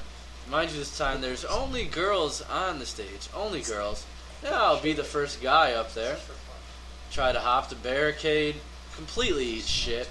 [0.52, 3.28] Mind you, this time there's only girls on the stage.
[3.36, 4.06] Only girls.
[4.44, 6.18] Yeah, I'll be the first guy up there.
[7.12, 8.56] Try to hop the barricade.
[8.98, 10.10] Completely shit.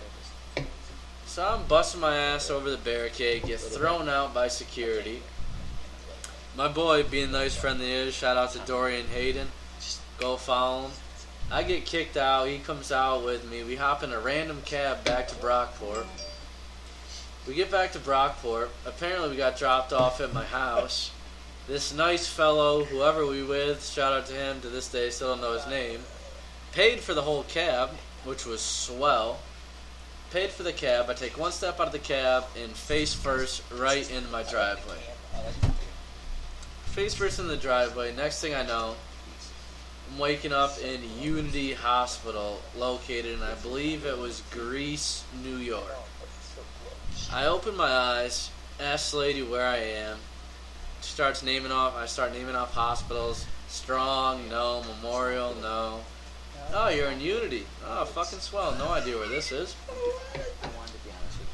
[1.26, 5.22] So I'm busting my ass over the barricade, get thrown out by security.
[6.56, 9.48] My boy, being nice friend he is, shout out to Dorian Hayden.
[10.18, 10.92] Go follow him.
[11.50, 12.46] I get kicked out.
[12.46, 13.64] He comes out with me.
[13.64, 16.06] We hop in a random cab back to Brockport.
[17.46, 18.68] We get back to Brockport.
[18.86, 21.10] Apparently, we got dropped off at my house.
[21.66, 24.60] This nice fellow, whoever we with, shout out to him.
[24.60, 26.00] To this day, still don't know his name.
[26.72, 27.90] Paid for the whole cab,
[28.26, 29.38] which was swell.
[30.32, 31.08] Paid for the cab.
[31.08, 34.98] I take one step out of the cab and face first right in my driveway.
[36.86, 38.14] Face first in the driveway.
[38.14, 38.96] Next thing I know,
[40.10, 45.94] I'm waking up in Unity Hospital, located in, I believe it was Greece, New York.
[47.32, 50.18] I open my eyes, ask the lady where I am.
[51.02, 51.96] She starts naming off.
[51.96, 53.46] I start naming off hospitals.
[53.68, 54.82] Strong, no.
[54.96, 56.00] Memorial, no.
[56.72, 57.66] Oh, you're in Unity.
[57.86, 58.74] Oh, fucking swell.
[58.76, 59.74] No idea where this is.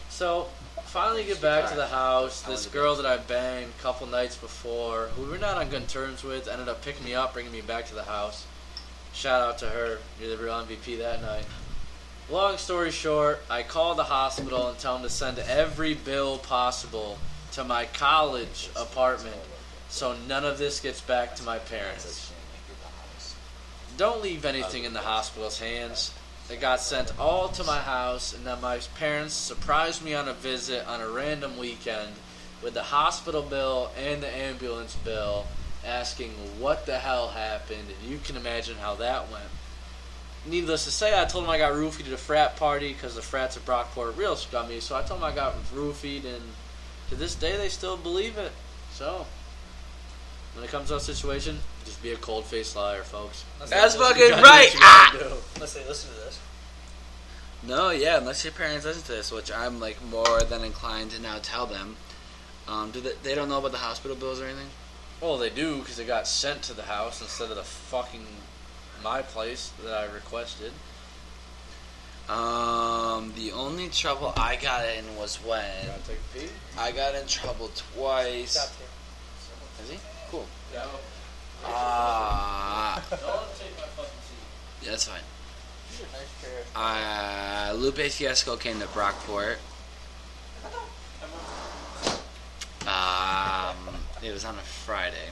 [0.09, 0.49] So,
[0.85, 2.43] finally get back to the house.
[2.43, 5.89] This girl that I banged a couple nights before, who we were not on good
[5.89, 8.47] terms with, ended up picking me up, bringing me back to the house.
[9.13, 9.99] Shout out to her.
[10.21, 11.45] You're the real MVP that night.
[12.31, 17.19] Long story short, I call the hospital and tell them to send every bill possible
[17.53, 19.37] to my college apartment
[19.93, 22.32] so none of this gets back to my parents.
[23.97, 26.13] Don't leave anything in the hospital's hands.
[26.51, 30.33] It got sent all to my house, and then my parents surprised me on a
[30.33, 32.13] visit on a random weekend
[32.63, 35.47] with the hospital bill and the ambulance bill,
[35.85, 39.45] asking what the hell happened, and you can imagine how that went.
[40.45, 43.23] Needless to say, I told them I got roofied at a frat party because the
[43.23, 44.81] frats at Brockport are real scummy.
[44.81, 46.43] So I told them I got roofied, and
[47.11, 48.53] to this day they still believe it.
[48.93, 49.27] So
[50.55, 53.45] when it comes to that situation, just be a cold faced liar, folks.
[53.69, 54.71] That's fucking right.
[54.77, 55.11] Ah!
[55.13, 55.35] gotta do.
[55.55, 56.41] Unless they listen to this.
[57.65, 61.23] No, yeah, unless your parents listen to this, which I'm like more than inclined to
[61.23, 61.97] now tell them.
[62.67, 64.69] Um, do they, they don't know about the hospital bills or anything?
[65.21, 68.27] Well, they do because they got sent to the house instead of the fucking
[69.03, 70.73] my place that I requested.
[72.29, 76.49] Um, the only trouble I got in was when Gotta take a pee.
[76.79, 78.57] I got in trouble twice.
[79.83, 79.99] Is he?
[80.31, 80.47] Cool.
[80.73, 80.87] Yeah.
[81.65, 83.03] Ah,
[84.85, 85.21] that's fine.
[86.75, 89.57] Uh, Lupe Fiasco came to Brockport.
[92.87, 93.77] Um,
[94.23, 95.31] it was on a Friday.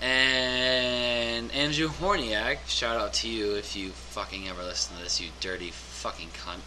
[0.00, 5.30] And Andrew Horniak, shout out to you if you fucking ever listen to this, you
[5.40, 6.60] dirty fucking cunt.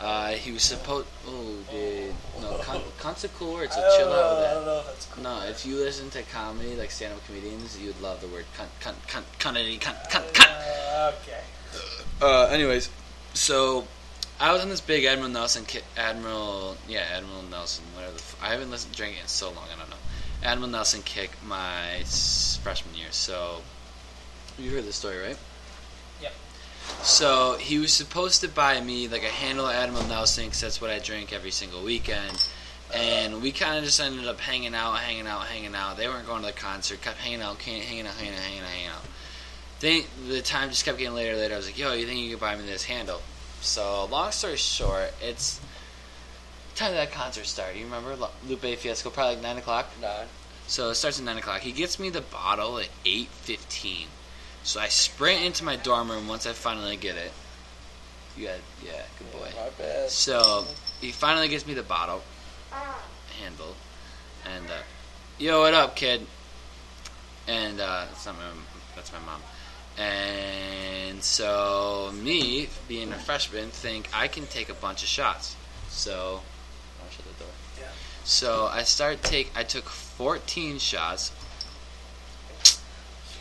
[0.00, 1.08] Uh, he was supposed.
[1.26, 2.14] Oh, dude.
[2.40, 4.78] No, cunt, cunt's a cool word, so I chill know, out I with don't know
[4.78, 5.24] if that's cool.
[5.24, 8.68] No, if you listen to comedy, like stand up comedians, you'd love the word cunt,
[8.80, 11.14] cunt, cunt, cunt, cunt, cunt.
[11.22, 11.40] Okay.
[12.22, 12.90] Uh, anyways,
[13.34, 13.86] so
[14.40, 18.12] I was in this big Admiral Nelson, ki- Admiral, yeah, Admiral Nelson, whatever.
[18.12, 19.96] The f- I haven't listened drank it in so long, I don't know.
[20.44, 23.08] Admiral Nelson kick my s- freshman year.
[23.10, 23.62] So
[24.58, 25.38] you heard this story, right?
[27.02, 30.80] So he was supposed to buy me like a handle of Admiral Nelson because that's
[30.80, 32.48] what I drink every single weekend.
[32.94, 35.96] And we kind of just ended up hanging out, hanging out, hanging out.
[35.96, 38.40] They weren't going to the concert, kept hanging out, hanging out, hanging out, hanging out,
[38.40, 38.68] hanging out.
[38.68, 39.04] Hanging out.
[39.80, 41.54] Then the time just kept getting later and later.
[41.54, 43.20] I was like, yo, you think you could buy me this handle?
[43.60, 45.60] So, long story short, it's
[46.74, 47.78] time that concert started.
[47.78, 48.16] You remember
[48.48, 49.90] Lupe Fiasco, probably like 9 o'clock?
[50.00, 50.26] Nine.
[50.66, 51.60] So it starts at 9 o'clock.
[51.60, 54.06] He gets me the bottle at 8.15.
[54.68, 57.32] So I sprint into my dorm room once I finally get it.
[58.36, 59.48] You got, yeah, good boy.
[59.56, 60.10] My bad.
[60.10, 60.66] So
[61.00, 62.20] he finally gives me the bottle
[63.42, 63.74] handle,
[64.44, 64.82] and uh,
[65.38, 66.20] yo, what up, kid?
[67.46, 68.42] And uh, that's not my,
[68.94, 69.40] that's my mom.
[69.96, 75.56] And so me, being a freshman, think I can take a bunch of shots.
[75.88, 76.42] So,
[77.02, 77.52] I'll shut the door.
[77.80, 77.86] Yeah.
[78.24, 79.50] So I start take.
[79.56, 81.32] I took 14 shots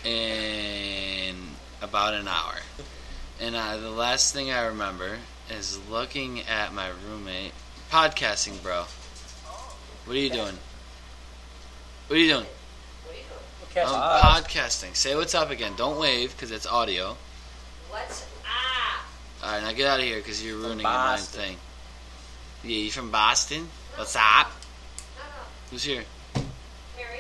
[0.08, 1.36] in
[1.82, 2.56] about an hour.
[3.40, 5.18] And uh, the last thing I remember
[5.50, 7.52] is looking at my roommate,
[7.92, 8.86] podcasting, bro.
[10.06, 10.58] What are you doing?
[12.08, 12.46] What are you doing?
[13.74, 14.44] Catch I'm eyes.
[14.44, 14.96] podcasting.
[14.96, 15.74] Say what's up again.
[15.78, 17.16] Don't wave because it's audio.
[17.90, 19.06] What's up?
[19.44, 21.58] All right, now get out of here because you're ruining your mind thing.
[22.64, 23.68] Yeah, you from Boston?
[23.96, 24.24] What's up?
[25.16, 25.44] No, no.
[25.70, 26.04] Who's here?
[26.98, 27.20] Harry.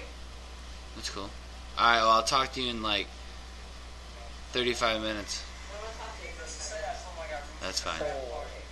[0.96, 1.30] That's cool.
[1.78, 3.08] All right, well I'll talk to you in like
[4.52, 5.44] 35 minutes.
[5.44, 6.34] I want to talk to you.
[7.62, 8.02] That's fine.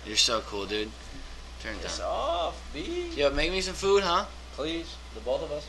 [0.06, 0.90] You're so cool, dude.
[1.62, 3.10] Turn it off, B.
[3.16, 4.26] Yo, make me some food, huh?
[4.54, 5.66] Please, the both of us.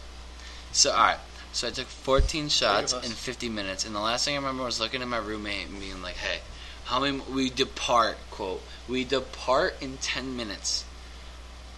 [0.72, 1.18] So, all right.
[1.54, 4.80] So I took 14 shots in 50 minutes, and the last thing I remember was
[4.80, 6.42] looking at my roommate and being like, "Hey,
[6.86, 7.20] how many?
[7.20, 8.18] We depart.
[8.32, 8.62] Quote.
[8.88, 10.86] We depart in 10 minutes.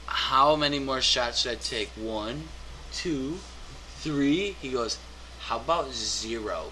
[0.06, 1.89] How many more shots should I take?
[1.95, 2.50] One,
[2.91, 3.39] two,
[4.00, 4.56] three.
[4.62, 4.98] He goes,
[5.49, 6.71] "How about zero?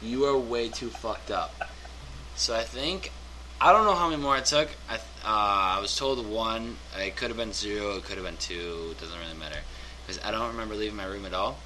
[0.00, 1.52] You are way too fucked up."
[2.36, 3.10] So I think
[3.60, 4.68] I don't know how many more I took.
[4.88, 6.76] I uh, I was told one.
[6.96, 7.96] It could have been zero.
[7.96, 8.92] It could have been two.
[8.92, 9.58] It doesn't really matter
[10.06, 11.58] because I don't remember leaving my room at all.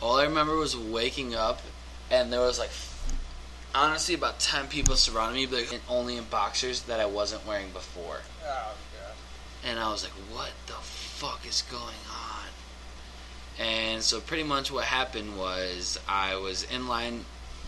[0.00, 1.60] All I remember was waking up,
[2.10, 2.70] and there was like
[3.74, 8.20] honestly about ten people surrounding me, but only in boxers that I wasn't wearing before.
[8.42, 9.14] Oh god.
[9.68, 12.33] And I was like, what the fuck is going on?
[13.58, 17.24] And so pretty much what happened was I was in line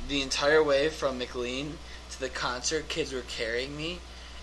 [0.08, 1.78] the entire way from McLean
[2.10, 2.88] to the concert.
[2.88, 4.00] Kids were carrying me.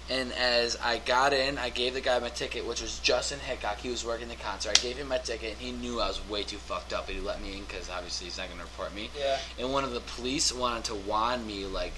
[0.09, 3.77] And as I got in, I gave the guy my ticket, which was Justin Hickok.
[3.77, 4.77] He was working the concert.
[4.77, 7.05] I gave him my ticket, and he knew I was way too fucked up.
[7.05, 9.09] But he let me in because obviously he's not going to report me.
[9.17, 9.37] Yeah.
[9.57, 11.93] And one of the police wanted to wand me, like,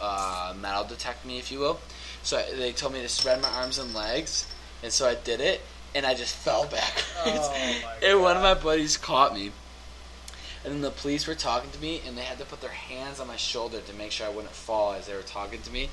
[0.00, 1.80] uh, metal detect me, if you will.
[2.22, 4.46] So I, they told me to spread my arms and legs,
[4.84, 5.60] and so I did it,
[5.94, 7.06] and I just fell backwards.
[7.24, 9.52] Oh, my and one of my buddies caught me.
[10.64, 13.20] And then the police were talking to me, and they had to put their hands
[13.20, 15.88] on my shoulder to make sure I wouldn't fall as they were talking to me.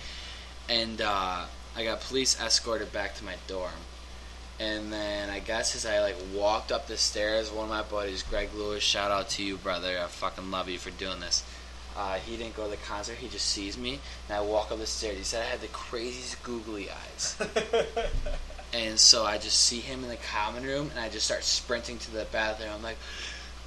[0.68, 3.72] And uh, I got police escorted back to my dorm.
[4.60, 8.24] And then I guess as I like walked up the stairs, one of my buddies,
[8.24, 10.00] Greg Lewis, shout out to you, brother.
[10.00, 11.44] I fucking love you for doing this.
[11.98, 13.18] Uh, he didn't go to the concert.
[13.18, 15.18] He just sees me, and I walk up the stairs.
[15.18, 17.38] He said I had the craziest googly eyes.
[18.74, 21.98] And so I just see him in the common room, and I just start sprinting
[22.00, 22.72] to the bathroom.
[22.74, 22.98] I'm like,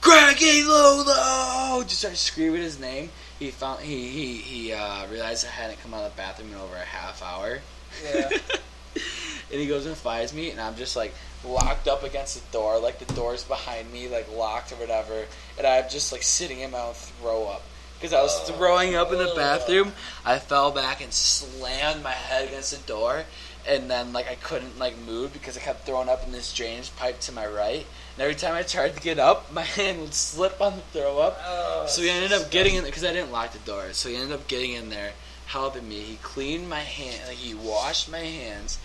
[0.00, 1.82] Greggy Lolo!
[1.82, 3.10] Just start screaming his name.
[3.38, 6.56] He found he he he uh, realized I hadn't come out of the bathroom in
[6.56, 7.60] over a half hour.
[8.04, 8.28] Yeah.
[8.94, 12.78] and he goes and finds me, and I'm just like locked up against the door,
[12.78, 15.24] like the door's behind me, like locked or whatever.
[15.56, 17.62] And I'm just like sitting in my own throw up
[17.98, 19.92] because I was throwing up in the bathroom.
[20.24, 23.24] I fell back and slammed my head against the door,
[23.66, 26.94] and then like I couldn't like move because I kept throwing up in this drainage
[26.96, 27.86] pipe to my right.
[28.14, 31.18] And every time I tried to get up, my hand would slip on the throw
[31.18, 31.38] up.
[31.44, 33.92] Oh, So he ended up getting in because I didn't lock the door.
[33.92, 35.12] So he ended up getting in there,
[35.46, 36.00] helping me.
[36.00, 38.78] He cleaned my hand, like he washed my hands,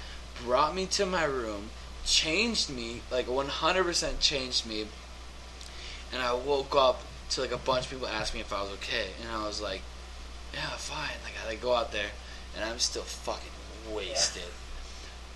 [0.44, 1.70] brought me to my room,
[2.06, 4.88] changed me, like 100% changed me.
[6.12, 8.72] And I woke up to like a bunch of people asking me if I was
[8.74, 9.82] okay, and I was like,
[10.54, 12.12] "Yeah, fine." Like I like, go out there,
[12.56, 13.50] and I'm still fucking
[13.92, 14.44] wasted.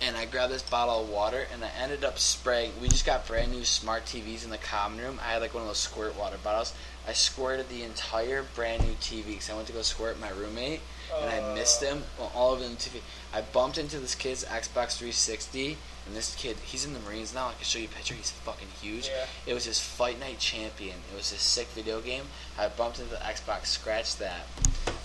[0.00, 2.70] And I grabbed this bottle of water, and I ended up spraying.
[2.80, 5.18] We just got brand new smart TVs in the common room.
[5.20, 6.72] I had like one of those squirt water bottles.
[7.06, 10.80] I squirted the entire brand new TV because I went to go squirt my roommate,
[11.20, 12.04] and I missed him.
[12.18, 12.22] Oh.
[12.22, 13.00] Well, all over the TV.
[13.34, 17.48] I bumped into this kid's Xbox 360, and this kid, he's in the Marines now.
[17.48, 18.14] I can show you a picture.
[18.14, 19.08] He's fucking huge.
[19.08, 19.24] Yeah.
[19.46, 20.94] It was his Fight Night Champion.
[21.12, 22.24] It was his sick video game.
[22.56, 24.46] I bumped into the Xbox, scratched that.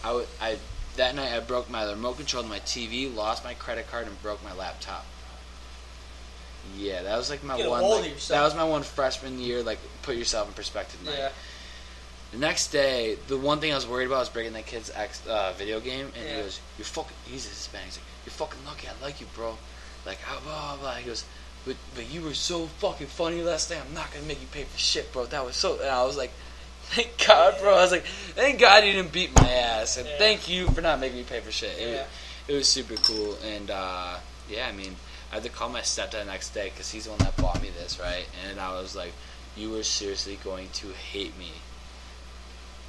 [0.04, 0.58] I, w- I
[0.98, 4.22] that night I broke my remote control to my TV, lost my credit card, and
[4.22, 5.06] broke my laptop.
[6.78, 7.82] Yeah, that was like my Get one.
[7.82, 9.62] Like, that was my one freshman year.
[9.64, 11.04] Like, put yourself in perspective.
[11.04, 11.16] Night.
[11.18, 11.30] Yeah.
[12.32, 15.22] The next day, the one thing I was worried about was breaking that kid's ex,
[15.28, 16.42] uh, video game, and he Yeah.
[16.42, 17.88] goes, "You're fucking." He's a Hispanic.
[17.88, 18.88] He's like, "You're fucking lucky.
[18.88, 19.58] I like you, bro."
[20.06, 20.96] Like, ah, blah blah blah.
[20.96, 21.26] He goes,
[21.66, 23.82] "But but you were so fucking funny last night.
[23.86, 25.26] I'm not gonna make you pay for shit, bro.
[25.28, 26.32] That was so." And I was like,
[26.92, 30.18] "Thank God, bro." I was like, "Thank God you didn't beat my ass, and Yeah.
[30.18, 31.98] thank you for not making me pay for shit." It, Yeah.
[32.02, 32.08] was,
[32.48, 34.18] it was super cool, and uh,
[34.50, 34.98] yeah, I mean,
[35.32, 37.62] I had to call my stepdad the next day because he's the one that bought
[37.62, 38.26] me this, right?
[38.50, 39.14] And I was like,
[39.56, 41.52] "You were seriously going to hate me."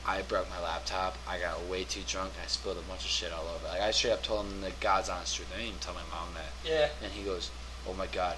[0.07, 1.17] I broke my laptop.
[1.27, 2.33] I got way too drunk.
[2.43, 3.69] I spilled a bunch of shit all over.
[3.69, 5.49] Like I straight up told him the God's honest truth.
[5.51, 6.53] I didn't even tell my mom that.
[6.69, 6.89] Yeah.
[7.03, 7.51] And he goes,
[7.89, 8.37] "Oh my God,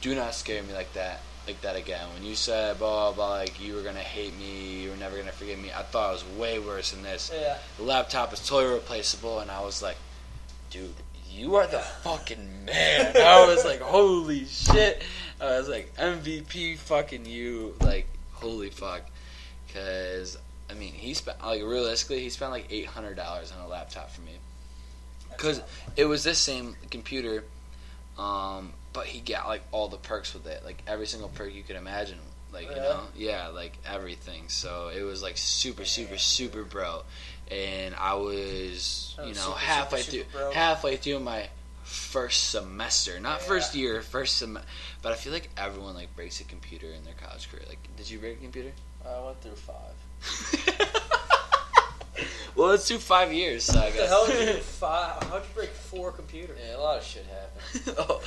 [0.00, 2.06] do not scare me like that, like that again.
[2.14, 5.16] When you said blah blah, blah like you were gonna hate me, you were never
[5.16, 5.70] gonna forgive me.
[5.72, 7.30] I thought it was way worse than this.
[7.34, 7.58] Yeah.
[7.76, 9.96] The laptop is totally replaceable." And I was like,
[10.70, 10.94] "Dude,
[11.30, 15.02] you are the fucking man." I was like, "Holy shit!"
[15.40, 19.02] I was like, "MVP, fucking you!" Like, holy fuck,
[19.66, 20.38] because.
[20.70, 24.10] I mean, he spent like realistically, he spent like eight hundred dollars on a laptop
[24.10, 24.32] for me
[25.42, 25.60] because
[25.96, 27.44] it was this same computer,
[28.18, 31.62] um, but he got like all the perks with it, like every single perk you
[31.62, 32.18] could imagine,
[32.52, 34.44] like you know, yeah, like everything.
[34.48, 37.02] So it was like super, super, super bro,
[37.50, 40.52] and I was you know super, halfway super, super through bro.
[40.52, 41.48] halfway through my
[41.84, 43.46] first semester, not Yeah.
[43.48, 44.58] first year, first sem.
[45.02, 47.64] But I feel like everyone like breaks a computer in their college career.
[47.68, 48.72] Like, did you break a computer?
[49.04, 50.92] Uh, I went through five.
[52.54, 53.64] well, let's do five years.
[53.64, 55.22] So I What the hell did you five?
[55.24, 56.58] How'd you break four computers?
[56.64, 57.96] Yeah, a lot of shit happened.
[58.08, 58.22] oh,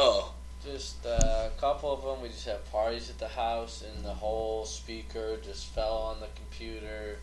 [0.00, 0.32] oh,
[0.64, 4.12] Just uh, a couple of them, we just had parties at the house, and the
[4.14, 7.16] whole speaker just fell on the computer.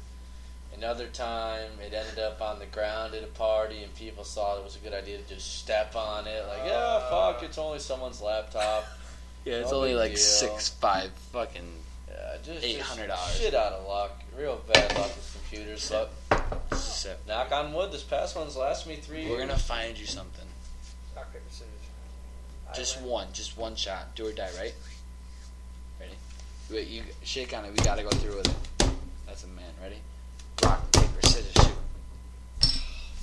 [0.75, 4.63] Another time, it ended up on the ground at a party, and people thought it
[4.63, 6.45] was a good idea to just step on it.
[6.47, 8.85] Like, yeah, fuck, it's only someone's laptop.
[9.45, 9.55] yeah.
[9.55, 10.17] It's No only like deal.
[10.17, 11.67] six five fucking.
[12.09, 13.37] Yeah, just $800.
[13.39, 14.21] Shit out of luck.
[14.37, 15.89] Real bad luck with computers.
[15.91, 16.11] But
[17.27, 19.47] knock on wood, this past one's lasted me three We're years.
[19.47, 20.45] gonna find you something.
[21.15, 21.67] Rock, paper, scissors.
[22.66, 24.15] I Just one, just one shot.
[24.15, 24.73] Do or die, right?
[25.99, 26.13] Ready?
[26.69, 27.71] Wait, you shake on it.
[27.71, 28.89] We gotta go through with it.
[29.25, 29.65] That's a man.
[29.81, 29.95] Ready?
[30.63, 32.69] Rock, paper, scissors, shoot.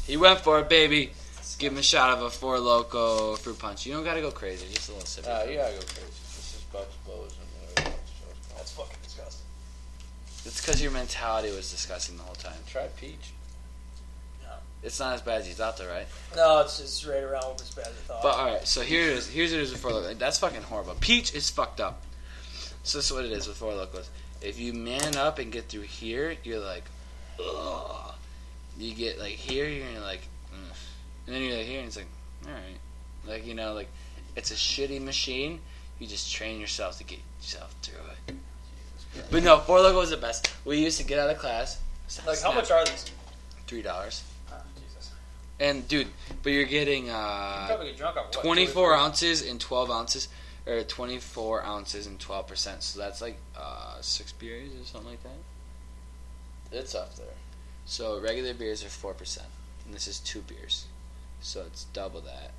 [0.09, 1.13] He went for it, baby.
[1.61, 3.87] Give him a shot of a Four Loko fruit punch.
[3.87, 4.67] You don't gotta go crazy.
[4.75, 5.25] Just a little sip.
[5.25, 6.11] Uh, you gotta go crazy.
[6.11, 8.59] This is Bugs Blows and whatever else it's called.
[8.59, 9.47] That's fucking disgusting.
[10.47, 12.59] It's because your mentality was disgusting the whole time.
[12.67, 13.33] Try peach.
[14.85, 16.07] It's not as bad as you thought, though, right?
[16.37, 18.23] No, it's it's right around as bad as I thought.
[18.23, 19.27] But all right, so here it is.
[19.27, 20.19] Here's it is with Four Lokos.
[20.19, 20.95] That's fucking horrible.
[21.01, 22.03] Peach is fucked up.
[22.83, 24.09] So this is what it is with Four Lokos.
[24.43, 26.85] If you man up and get through here, you're like,
[27.43, 28.13] ugh.
[28.77, 30.77] You get like here, you're like, Ugh.
[31.27, 32.09] and then you're like here, and it's like,
[32.47, 32.79] all right,
[33.27, 33.89] like you know, like
[34.37, 35.61] it's a shitty machine.
[35.99, 38.35] You just train yourself to get yourself through it.
[39.31, 40.53] But no, four locos is the best.
[40.65, 41.81] We used to get out of class.
[42.27, 43.11] like, how much are these?
[43.69, 44.25] Three dollars.
[45.59, 45.71] Jesus.
[45.77, 46.09] And dude,
[46.43, 48.33] but you're getting You uh, probably get drunk on what?
[48.33, 48.95] 24 24?
[48.97, 50.29] ounces and 12 ounces,
[50.67, 52.83] or 24 ounces and 12 percent.
[52.83, 56.79] So that's like uh, six beers or something like that.
[56.79, 57.27] It's up there.
[57.87, 59.47] So regular beers are four percent,
[59.85, 60.87] and this is two beers,
[61.41, 62.53] so it's double that.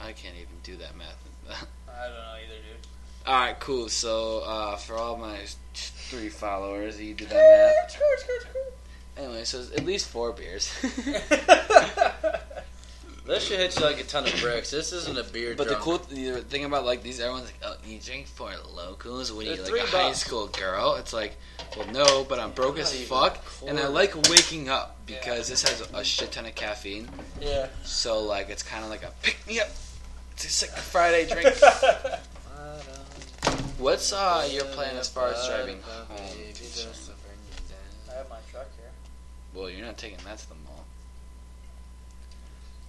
[0.00, 1.16] I can't even do that math.
[1.88, 2.86] I don't know either, dude.
[3.26, 3.88] all right, cool.
[3.88, 5.38] So uh, for all my
[5.74, 8.00] three followers, you did that math.
[9.16, 10.72] Anyway, so it's at least four beers.
[13.24, 14.72] This should hit you like a ton of bricks.
[14.72, 15.54] This isn't a beer.
[15.56, 18.50] But the cool th- the thing about like these, everyone's like, "Oh, you drink Four
[18.50, 21.36] Lokos when They're you're like three a high school girl." It's like,
[21.76, 25.62] well, no, but I'm broke as even fuck, and I like waking up because this
[25.62, 27.08] has a shit ton of caffeine.
[27.40, 27.68] yeah.
[27.84, 29.68] So like, it's kind of like a pick me up.
[30.32, 31.54] It's a sick Friday drink.
[33.78, 36.18] What's uh your plan as far as driving home?
[39.54, 40.84] Well, you're not taking that to the mall.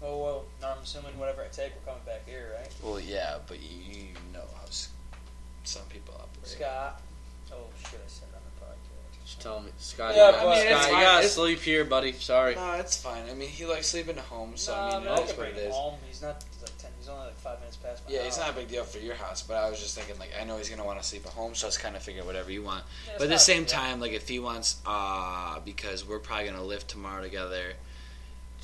[0.02, 2.70] Oh well, no, I'm assuming whatever I take, we're coming back here, right?
[2.84, 4.90] Well, yeah, but you, you know how s-
[5.64, 6.46] some people operate.
[6.48, 7.02] Scott.
[7.52, 7.56] Oh
[7.90, 8.02] shit!
[8.06, 9.26] I said it on the podcast.
[9.26, 10.14] Just tell me, Scott.
[10.16, 11.04] Yeah, you but- gotta, I mean, it's Scott, you fine.
[11.04, 12.12] gotta It's- sleep here, buddy.
[12.14, 12.56] Sorry.
[12.56, 13.30] No, it's fine.
[13.30, 15.36] I mean, he likes sleeping at home, so no, I mean, man, it I what
[15.38, 15.74] bring it him is.
[15.76, 16.00] home.
[16.10, 16.44] He's not.
[16.52, 16.83] He's like ten.
[17.04, 18.28] He's only like five minutes past my Yeah, house.
[18.30, 20.46] it's not a big deal for your house, but I was just thinking, like, I
[20.46, 22.64] know he's gonna want to sleep at home, so it's kind of figure whatever you
[22.64, 22.86] want.
[23.06, 23.68] Yeah, But at the same yeah.
[23.68, 27.74] time, like, if he wants, uh, because we're probably gonna live tomorrow together.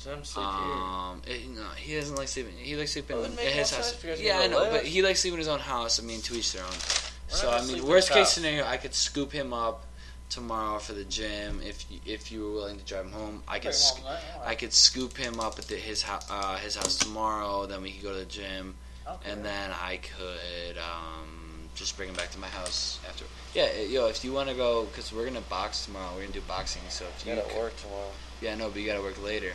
[0.06, 0.54] Let him sleep here.
[0.72, 2.54] Um, it, no, he doesn't like sleeping.
[2.56, 3.88] He likes sleeping Well, it his house.
[3.90, 4.72] sense if you guys are Yeah, I know, live.
[4.72, 6.00] but he likes sleeping in his own house.
[6.00, 6.70] I mean, to each their own.
[6.70, 8.32] We're So I mean, worst case house.
[8.32, 9.84] scenario, I could scoop him up
[10.30, 13.42] tomorrow for the gym if if you were willing to drive him home.
[13.46, 16.76] I could sc- home I could scoop him up at the, his house uh, his
[16.76, 17.66] house tomorrow.
[17.66, 18.74] Then we could go to the gym,
[19.06, 19.30] Okay.
[19.30, 23.24] and then I could um, just bring him back to my house after.
[23.54, 26.10] Yeah, eh, yo, if you want to go, because we're gonna box tomorrow.
[26.14, 26.82] We're gonna do boxing.
[26.88, 28.10] So if You you gotta c- work tomorrow.
[28.40, 29.52] yeah, no, but you gotta work later.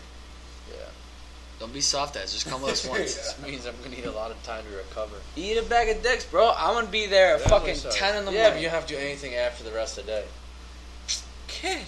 [0.69, 0.75] Yeah.
[1.57, 2.33] Don't be soft ass.
[2.33, 3.15] Just come with us once.
[3.15, 5.15] This means I'm gonna need a lot of time to recover.
[5.37, 6.51] Eat a bag of dicks, bro.
[6.57, 7.89] I'm gonna be there at fucking so.
[7.91, 8.35] ten in the morning.
[8.39, 8.63] yeah, but morning.
[8.63, 10.25] you have to do anything after the rest of the day.
[11.61, 11.85] Kid,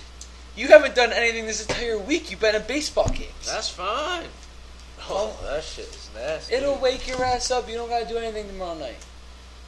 [0.55, 2.31] you haven't done anything this entire week.
[2.31, 3.45] You've been at baseball games.
[3.45, 4.27] That's fine.
[5.09, 6.55] Oh, that shit is nasty.
[6.55, 7.69] It'll wake your ass up.
[7.69, 8.95] You don't gotta do anything tomorrow night.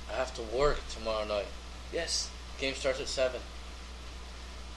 [0.10, 1.48] I have to work tomorrow night.
[1.92, 2.30] Yes.
[2.60, 3.42] Game starts at seven.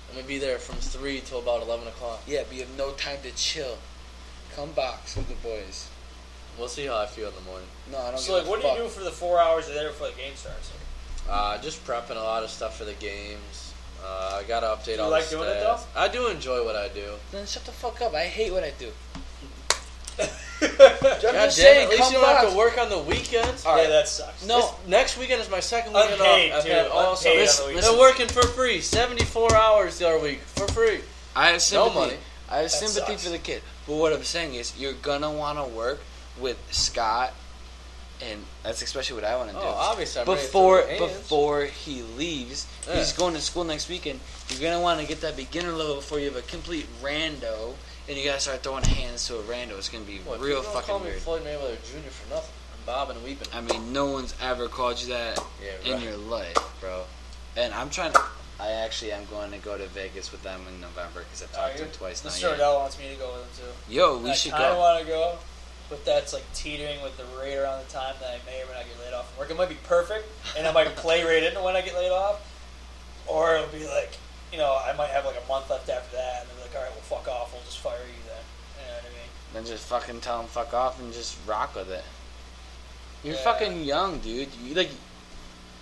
[0.09, 2.23] I'm gonna be there from three till about eleven o'clock.
[2.27, 3.79] Yeah, but you have no time to chill.
[4.57, 5.89] Come box with the boys.
[6.59, 7.69] We'll see how I feel in the morning.
[7.91, 8.19] No, I don't.
[8.19, 8.83] So like, give a what do you fuck.
[8.83, 10.73] do for the four hours you're there before the game starts?
[11.31, 13.72] Uh, just prepping a lot of stuff for the games.
[14.05, 15.83] Uh, I gotta update Do you all like the doing it, stats.
[15.95, 17.13] I do enjoy what I do.
[17.31, 18.15] Then shut the fuck up.
[18.15, 18.91] I hate what I do.
[20.19, 20.29] God
[21.21, 23.65] just damn saying, it, at least you don't have to work on the weekends.
[23.67, 23.89] All right.
[23.89, 24.47] that sucks.
[24.47, 26.59] No, this- next weekend is my second weekend Unpaid, off.
[26.59, 26.71] I've too.
[26.71, 27.73] had all Unpaid on summer.
[27.75, 31.01] the They're working for free, seventy-four hours the other week for free.
[31.35, 31.95] I have sympathy.
[31.99, 32.17] money.
[32.51, 33.25] I have That sympathy sucks.
[33.25, 33.63] for the kid.
[33.87, 36.01] But what I'm saying is, you're gonna want to work
[36.39, 37.33] with Scott,
[38.21, 39.63] and that's especially what I want to do.
[39.63, 42.97] Oh, obviously, I'm ready to before before he leaves, Yeah.
[42.97, 44.21] he's going to school next weekend.
[44.49, 47.75] You're gonna want to get that beginner level before you have a complete rando,
[48.09, 49.79] and you gotta start throwing hands to a rando.
[49.79, 51.23] It's gonna be real don't call fucking me weird.
[51.23, 52.11] Floyd Mayweather Jr.
[52.11, 52.55] for nothing.
[52.75, 53.49] I'm bobbing and weeping.
[53.55, 57.05] I mean, no one's ever called you that Yeah, in your life, bro.
[57.57, 58.23] And I'm trying to.
[58.61, 61.67] I actually am going to go to Vegas with them in November because I've Are
[61.69, 62.43] talked to them twice Mr.
[62.43, 62.49] now.
[62.49, 62.55] Yeah.
[62.55, 63.93] Odell wants me to go with him too.
[63.93, 64.59] Yo, we should go.
[64.59, 65.39] I want to go,
[65.91, 68.75] but that's like teetering with the rate around the time that I may or may
[68.75, 69.51] not get laid off from work.
[69.51, 70.27] It might be perfect,
[70.57, 72.41] and I might play right into when I get laid off,
[73.27, 74.17] or it'll be like,
[74.53, 76.77] you know, I might have like a month left after that, and they'll be like,
[76.77, 78.37] all right, well, fuck off, we'll just fire you then.
[78.81, 79.31] You know what I mean?
[79.55, 82.05] Then just fucking tell them fuck off and just rock with it.
[83.25, 83.45] You're Yeah.
[83.45, 84.49] fucking young, dude.
[84.63, 84.91] You like,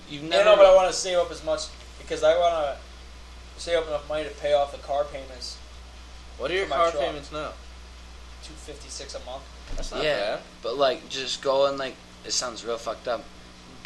[0.08, 0.44] you've Yeah, never.
[0.44, 1.62] no, but I want to save up as much
[1.98, 5.56] because I want to save up enough money to pay off the car payments,
[6.38, 7.02] What are your car truck.
[7.02, 7.52] payments now?
[8.42, 9.42] two fifty six a month.
[9.76, 10.40] That's not yeah, bad.
[10.62, 13.22] but like, just go and like, it sounds real fucked up.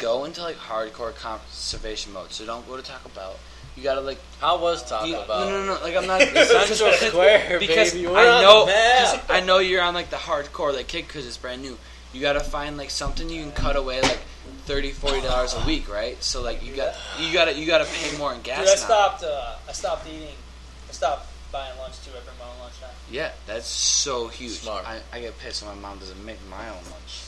[0.05, 2.31] Go into like hardcore conservation mode.
[2.31, 3.35] So don't go to Taco Bell.
[3.75, 4.19] You gotta like.
[4.39, 5.49] How was Taco you- Bell?
[5.49, 5.81] No, no, no.
[5.81, 6.21] Like I'm not.
[6.47, 8.05] Central Square, because baby.
[8.05, 11.37] We're I know because I know you're on like the hardcore like kick because it's
[11.37, 11.75] brand new.
[12.13, 14.19] You gotta find like something you can cut away like
[14.65, 16.21] 30 dollars a week, right?
[16.23, 18.59] So like you got you gotta you gotta pay more in gas.
[18.59, 18.77] Dude, I now.
[18.77, 19.23] stopped.
[19.23, 20.35] Uh, I stopped eating.
[20.87, 22.11] I stopped buying lunch too.
[22.11, 22.89] I bring my own lunch now.
[23.09, 24.51] Yeah, that's so huge.
[24.59, 24.87] Smart.
[24.87, 27.23] I, I get pissed when my mom doesn't make my own lunch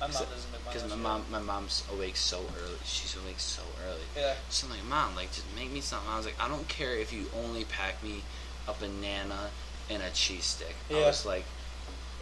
[0.00, 2.78] My mom doesn't make my because my mom my mom's awake so early.
[2.84, 4.00] She's awake so early.
[4.16, 4.34] Yeah.
[4.50, 6.08] So I'm like, mom, like just make me something.
[6.10, 8.22] I was like, I don't care if you only pack me
[8.66, 9.50] a banana
[9.90, 10.74] and a cheese stick.
[10.90, 10.98] Yeah.
[10.98, 11.44] I was like,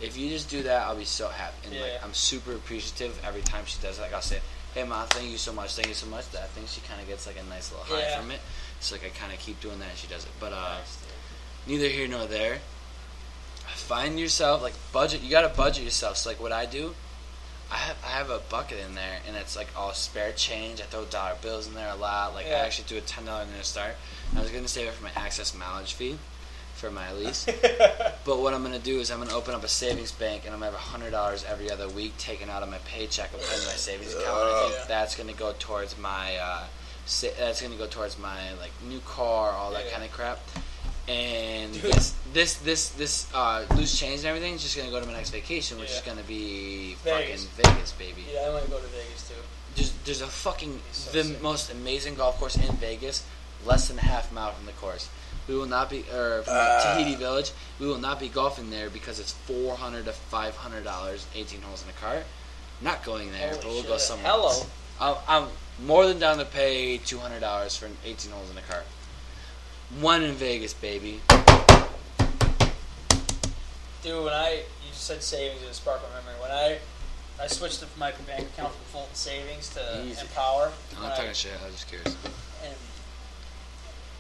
[0.01, 1.57] if you just do that, I'll be so happy.
[1.69, 2.01] And like, Yeah.
[2.05, 3.99] I'm super appreciative every time she does.
[3.99, 4.03] it.
[4.03, 4.41] Like I'll say,
[4.75, 6.31] hey mom, thank you so much, thank you so much.
[6.33, 8.21] That I think she kind of gets like a nice little high Yeah.
[8.21, 8.41] from it.
[8.81, 9.89] So like I kind of keep doing that.
[9.91, 10.99] and She does it, but uh, Nice,
[11.67, 12.59] neither here nor there.
[13.75, 15.23] Find yourself like budget.
[15.23, 16.17] You gotta budget yourself.
[16.17, 16.95] So like what I do,
[17.71, 20.81] I have I have a bucket in there, and it's like all spare change.
[20.81, 22.35] I throw dollar bills in there a lot.
[22.35, 23.97] Like I actually do a ten dollar in there start.
[24.37, 26.17] I was gonna save it for my access mileage fee,
[26.75, 27.45] for my lease.
[28.25, 30.61] but what I'm gonna do is I'm gonna open up a savings bank, and I'm
[30.61, 33.67] gonna have hundred dollars every other week taken out of my paycheck and put in
[33.67, 34.39] my savings account.
[34.43, 34.85] And I think Yeah.
[34.87, 36.37] that's gonna go towards my.
[36.37, 36.65] Uh,
[37.07, 39.91] sa- that's gonna go towards my like new car, all that Yeah.
[39.93, 40.39] kind of crap.
[41.09, 41.83] And Dude.
[41.93, 45.13] this this this this uh, loose change and everything is just gonna go to my
[45.13, 47.45] next vacation, which is gonna be Vegas.
[47.47, 48.25] fucking Vegas, baby.
[48.33, 49.35] Yeah, I want to go to Vegas too.
[49.77, 51.43] There's there's a fucking So the sick.
[51.43, 53.25] most amazing golf course in Vegas,
[53.65, 55.09] less than a half mile from the course.
[55.47, 56.81] We will not be or from Ah.
[56.83, 57.53] Tahiti Village.
[57.79, 61.63] We will not be golfing there because it's four hundred to five hundred dollars, eighteen
[61.63, 62.25] holes in a cart.
[62.83, 64.33] Not going there, Holy but we'll go somewhere.
[64.33, 64.49] Hello.
[64.49, 64.67] else.
[65.01, 65.49] I'm, I'm
[65.87, 68.85] more than down to pay two hundred dollars for eighteen holes in a cart.
[70.01, 71.21] One in Vegas, baby.
[74.03, 76.41] Dude, when I you just said savings, it sparked my memory.
[76.43, 76.79] When I
[77.43, 80.21] I switched to my bank account from Fulton Savings to Easy.
[80.21, 81.53] Empower, I'm not I- talking shit.
[81.63, 82.17] I was just curious.
[82.65, 82.75] and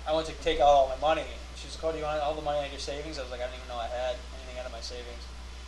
[0.06, 1.26] I went to take out all my money.
[1.56, 3.22] She was like, "Oh, do you want all the money out of your savings?" I
[3.22, 5.22] was like, "I didn't even know I had anything out of my savings."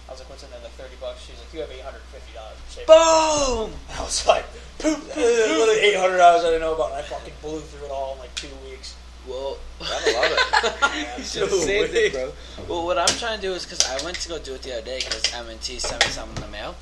[0.09, 1.21] I was like, "What's in there?" Like thirty bucks.
[1.27, 3.69] She's like, "You have eight hundred and fifty dollars for savings." Boom!
[3.99, 4.47] I was like,
[4.79, 7.91] "Poop!" Literally eight hundred dollars I didn't know about, and I fucking blew through it
[7.91, 8.95] all in like two weeks.
[9.29, 11.19] Well, Gotta love it.
[11.19, 12.33] you should have saved it, bro.
[12.69, 14.73] Well, what I'm trying to do is because I went to go do it the
[14.73, 16.75] other day because M&T sent me something in the mail,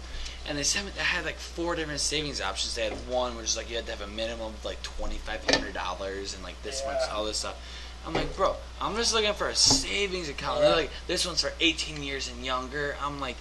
[0.48, 0.92] and they sent me.
[0.96, 2.74] They had like four different savings options.
[2.74, 5.16] They had one which is like you had to have a minimum of like twenty
[5.16, 7.60] five hundred dollars and like this much, all this stuff.
[8.06, 10.60] I'm like, bro, I'm just looking for a savings account.
[10.60, 12.94] They're like, this one's for 18 years and younger.
[13.02, 13.34] I'm like,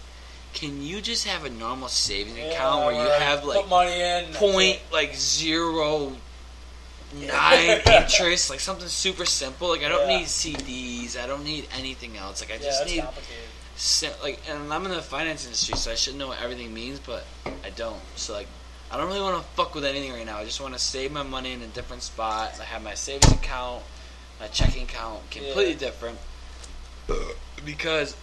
[0.55, 4.01] can you just have a normal savings account where you I have put like money
[4.01, 6.13] in point like zero
[7.21, 9.69] nine interest, like something super simple.
[9.69, 10.17] Like I don't Yeah.
[10.19, 11.17] need CDs.
[11.21, 12.41] I don't need anything else.
[12.41, 14.21] Like I Yeah, just need complicated.
[14.23, 17.25] like, and I'm in the finance industry, so I should know what everything means, but
[17.63, 17.99] I don't.
[18.15, 18.47] So like,
[18.91, 20.37] I don't really want to fuck with anything right now.
[20.37, 22.57] I just want to save my money in a different spot.
[22.61, 23.83] I have my savings account,
[24.39, 25.77] my checking account, completely Yeah.
[25.79, 26.19] different,
[27.65, 28.15] because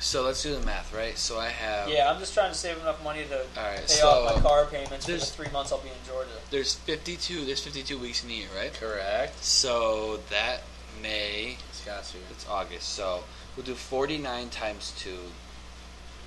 [0.00, 1.16] So let's do the math, right?
[1.18, 1.88] So I have.
[1.88, 3.80] Yeah, I'm just trying to save enough money to All right.
[3.80, 6.30] pay So off my car payments for the there's- three months I'll be in Georgia.
[6.50, 7.44] there's 52.
[7.44, 8.72] There's 52 weeks in a year, right?
[8.72, 9.42] Correct.
[9.44, 10.62] So that
[11.02, 11.58] May.
[11.68, 12.20] It's got you.
[12.30, 12.88] It's August.
[12.94, 13.24] So
[13.56, 15.18] we'll do 49 times two.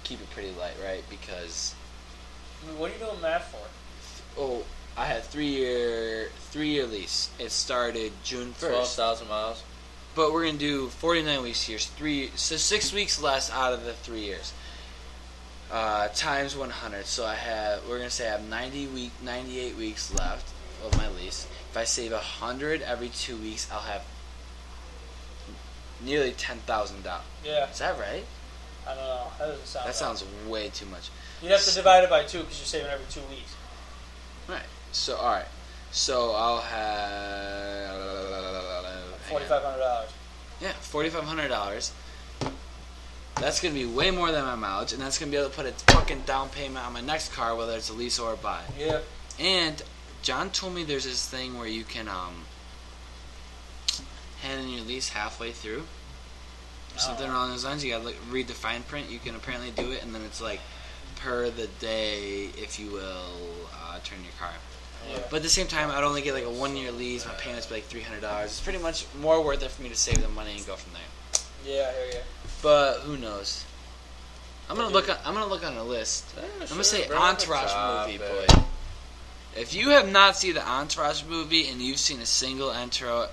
[0.03, 1.03] Keep it pretty light, right?
[1.09, 1.73] Because
[2.63, 4.39] I mean, what are you doing math for?
[4.41, 4.63] oh,
[4.97, 7.29] I had three year three year lease.
[7.39, 8.95] It started June Twelve first.
[8.95, 9.63] thousand miles.
[10.15, 13.93] But we're gonna do 49 weeks here, three, so six weeks less out of the
[13.93, 14.53] three years.
[15.71, 17.05] Uh, times 100.
[17.05, 20.53] So I have, we're gonna say I have 90 week, 98 weeks left
[20.85, 21.47] of my lease.
[21.71, 24.03] If I save 100 every two weeks, I'll have
[26.03, 27.23] nearly ten thousand dollars.
[27.43, 28.25] Yeah, Is that right?
[28.85, 29.27] I don't know.
[29.39, 29.83] That doesn't sound.
[29.83, 29.95] That right.
[29.95, 31.09] sounds way too much.
[31.41, 33.55] You'd have to divide it by two because you're saving every two weeks.
[34.47, 34.65] Right.
[34.91, 35.47] So all right.
[35.91, 37.93] So I'll have
[39.29, 40.09] Forty five hundred dollars.
[40.61, 41.91] Yeah, forty five hundred dollars.
[43.35, 45.65] That's gonna be way more than my mileage, and that's gonna be able to put
[45.65, 48.61] a fucking down payment on my next car, whether it's a lease or a buy.
[48.77, 48.99] Yeah.
[49.39, 49.81] And
[50.21, 52.45] John told me there's this thing where you can um
[54.41, 55.83] hand in your lease halfway through.
[56.95, 57.33] Or something Oh.
[57.33, 57.83] along those lines.
[57.83, 59.09] You gotta look, read the fine print.
[59.09, 60.59] You can apparently do it, and then it's like
[61.15, 64.53] per the day, if you will, uh, turn your car.
[65.09, 65.19] Yeah.
[65.29, 67.25] But at the same time, I'd only get like a one year lease.
[67.25, 68.51] My payments be like three hundred dollars.
[68.51, 70.93] It's pretty much more worth it for me to save the money and go from
[70.93, 71.75] there.
[71.75, 72.19] Yeah, I hear you.
[72.61, 73.65] But who knows?
[74.69, 75.09] I'm gonna look.
[75.09, 76.25] On, I'm gonna look on a list.
[76.61, 78.63] I'm gonna say Entourage movie, boy.
[79.55, 83.23] If you have not seen the Entourage movie and you've seen a single intro,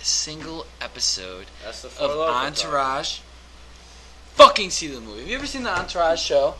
[0.00, 3.18] a single episode That's the of Entourage,
[4.34, 5.20] fucking see the movie.
[5.20, 6.54] Have you ever seen the Entourage show?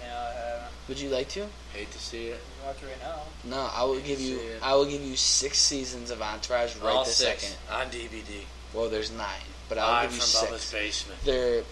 [0.00, 0.72] No, I haven't.
[0.88, 1.46] Would you like to?
[1.72, 2.40] Hate to see it.
[2.68, 3.14] You watch it right
[3.46, 3.56] now.
[3.56, 4.36] No, I will give you.
[4.38, 4.58] It.
[4.62, 7.56] I will give you six seasons of Entourage right All this six second.
[7.72, 8.42] on DVD.
[8.74, 9.26] Well, there's nine,
[9.68, 10.72] but I'll Live give from you Bubba's six.
[11.04, 11.20] basement.
[11.24, 11.62] They're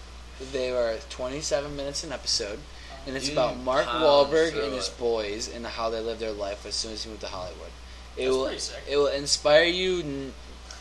[0.51, 2.59] they are 27 minutes an episode,
[3.07, 4.97] and it's You about Mark pound Wahlberg through and his it.
[4.99, 7.69] boys and how they live their life as soon as he moved to Hollywood.
[8.15, 8.83] It That's will pretty sick.
[8.89, 10.33] it will inspire you n-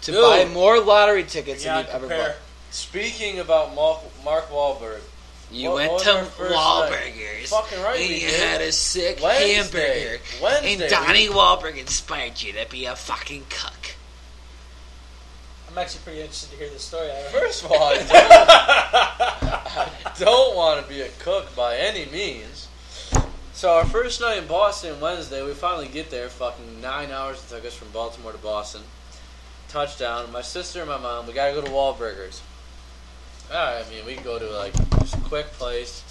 [0.02, 0.22] to Dude.
[0.22, 2.28] buy more lottery tickets Yeah, than you've ever compare.
[2.28, 2.36] bought.
[2.70, 5.00] Speaking about Mark, Mark Wahlberg,
[5.50, 8.40] You What- went to Wahlburgers, Fucking right and you did.
[8.40, 9.54] had a sick Wednesday.
[9.54, 10.72] hamburger, Wednesday.
[10.72, 13.72] and Donnie Wahlberg inspired you to be a fucking cook.
[15.70, 17.10] I'm actually pretty interested to hear this story.
[17.32, 18.08] First of all, I don't,
[20.06, 22.68] I don't want to be a cook by any means.
[23.52, 26.28] So our first night in Boston, Wednesday, we finally get there.
[26.28, 28.82] Fucking nine hours it took us from Baltimore to Boston.
[29.68, 30.30] Touchdown.
[30.30, 31.26] My sister and my mom.
[31.26, 32.40] We gotta go to Wahlburgers.
[33.50, 36.02] Alright, I mean we can go to like just a quick place,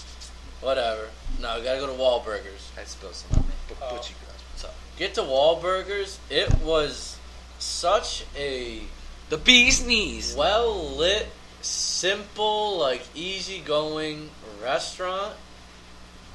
[0.62, 1.10] whatever.
[1.42, 2.70] No, we gotta go to Wahlburgers.
[2.80, 3.54] I spilled some on me.
[3.68, 3.96] But, Oh.
[3.96, 4.16] but you
[4.52, 4.74] what's up?
[4.98, 6.18] Get to Wahlburgers.
[6.30, 7.18] It was
[7.60, 8.82] such a
[9.30, 10.34] The bee's knees.
[10.36, 11.28] well lit,
[11.62, 14.30] simple, like easygoing
[14.64, 15.34] restaurant.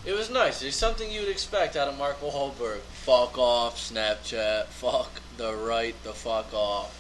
[0.05, 0.63] It was nice.
[0.63, 2.81] It's something you would expect out of Mark Wahlberg.
[3.05, 4.67] Fuck off, Snapchat.
[4.67, 6.97] Fuck the right the fuck off.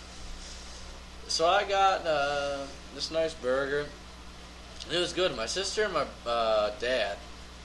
[1.29, 2.59] So I got uh,
[2.95, 3.87] this nice burger.
[4.93, 5.37] It was good.
[5.37, 7.17] My sister and my uh, dad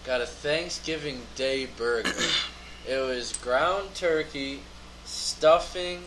[0.06, 2.12] got a Thanksgiving Day burger.
[2.88, 4.60] it was ground turkey,
[5.06, 6.02] stuffing,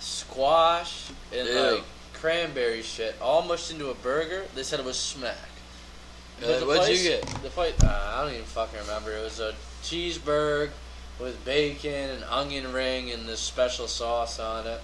[0.00, 1.54] squash, and Ew.
[1.54, 4.44] like cranberry shit, all mushed into a burger.
[4.54, 5.36] They said it was smack.
[6.40, 7.26] What'd you get?
[7.42, 9.12] The place, uh, I don't even fucking remember.
[9.12, 10.70] It was a cheeseburger
[11.20, 14.80] with bacon and onion ring and this special sauce on it.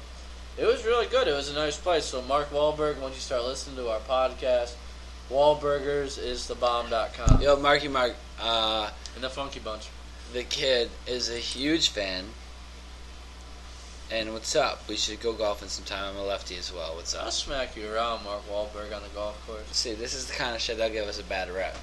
[0.59, 1.29] It was really good.
[1.29, 2.05] It was a nice place.
[2.07, 4.75] So Mark Wahlberg, once you start listening to our podcast,
[5.31, 7.41] Wahlburgers is the bomb.com.
[7.41, 8.15] Yo, Marky Mark.
[8.41, 9.89] Uh, And the Funky Bunch.
[10.33, 12.25] the kid is a huge fan.
[14.11, 14.89] And what's up?
[14.89, 16.15] We should go golfing sometime.
[16.15, 16.97] I'm a lefty as well.
[16.97, 17.25] What's up?
[17.25, 19.61] I'll smack you around, Mark Wahlberg, on the golf course.
[19.73, 21.77] See, this is the kind of shit that'll give us a bad rep.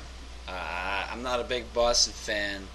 [0.48, 2.68] Uh, I'm not a big Boston fan,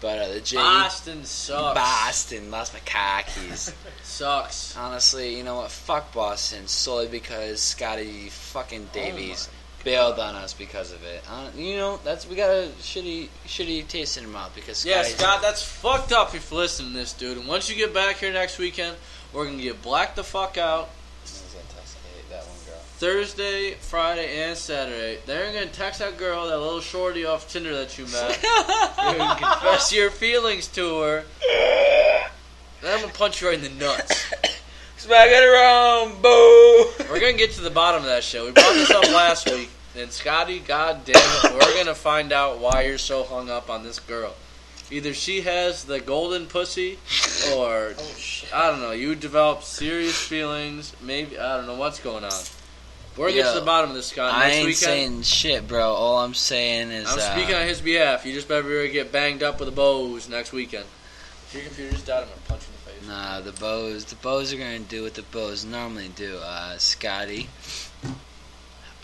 [0.00, 1.74] but uh, the J Boston sucks.
[1.78, 3.72] Boston lost my keys.
[4.02, 4.76] Sucks.
[4.76, 5.70] Honestly, you know what?
[5.70, 11.22] Fuck Boston solely because Scotty fucking Davies Oh bailed on us because of it.
[11.30, 15.02] Uh, you know, that's we got a shitty, shitty taste in our mouth because Yeah,
[15.02, 17.38] Scotty's- Scott, that's fucked up if you're listening to this, dude.
[17.38, 18.96] And once you get back here next weekend,
[19.32, 20.90] we're gonna get blacked the fuck out.
[23.00, 23.22] That one girl.
[23.22, 25.18] Thursday, Friday, and Saturday.
[25.26, 28.42] They're gonna text that girl, that little shorty off Tinder that you met.
[28.42, 31.24] You're gonna confess your feelings to her.
[32.80, 34.32] Then I'm gonna punch you right in the nuts.
[34.96, 36.86] Smack it around, boo.
[37.10, 38.44] We're gonna get to the bottom of that shit.
[38.44, 42.58] We brought this up last week, and Scotty, god damn it, we're gonna find out
[42.58, 44.34] why you're so hung up on this girl.
[44.90, 46.98] Either she has the golden pussy,
[47.54, 48.54] or Oh shit.
[48.54, 48.92] I don't know.
[48.92, 50.94] You develop serious feelings.
[51.02, 52.32] Maybe I don't know what's going on.
[53.18, 54.32] We're getting to the bottom of this, Scott.
[54.32, 55.92] I ain't weekend, saying shit, bro.
[55.92, 57.10] All I'm saying is.
[57.10, 58.24] I'm uh, speaking on his behalf.
[58.24, 60.84] You just better to get banged up with the bows next weekend.
[61.48, 63.08] If your computer's just died, I'm gonna punch you in the face.
[63.08, 64.04] Nah, the bows.
[64.04, 66.38] The bows are gonna do what the bows normally do.
[66.38, 67.48] Uh, Scotty.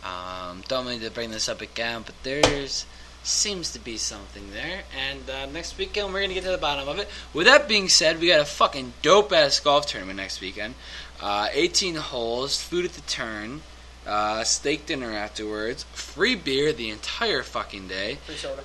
[0.04, 2.86] Um, don't mean to bring this up again, but there's
[3.24, 4.82] seems to be something there.
[5.10, 7.08] And uh, next weekend we're gonna get to the bottom of it.
[7.32, 10.74] With that being said, we got a fucking dope ass golf tournament next weekend.
[11.20, 13.62] Uh, 18 holes, food at the turn,
[14.06, 18.62] uh, steak dinner afterwards, free beer the entire fucking day Free soda.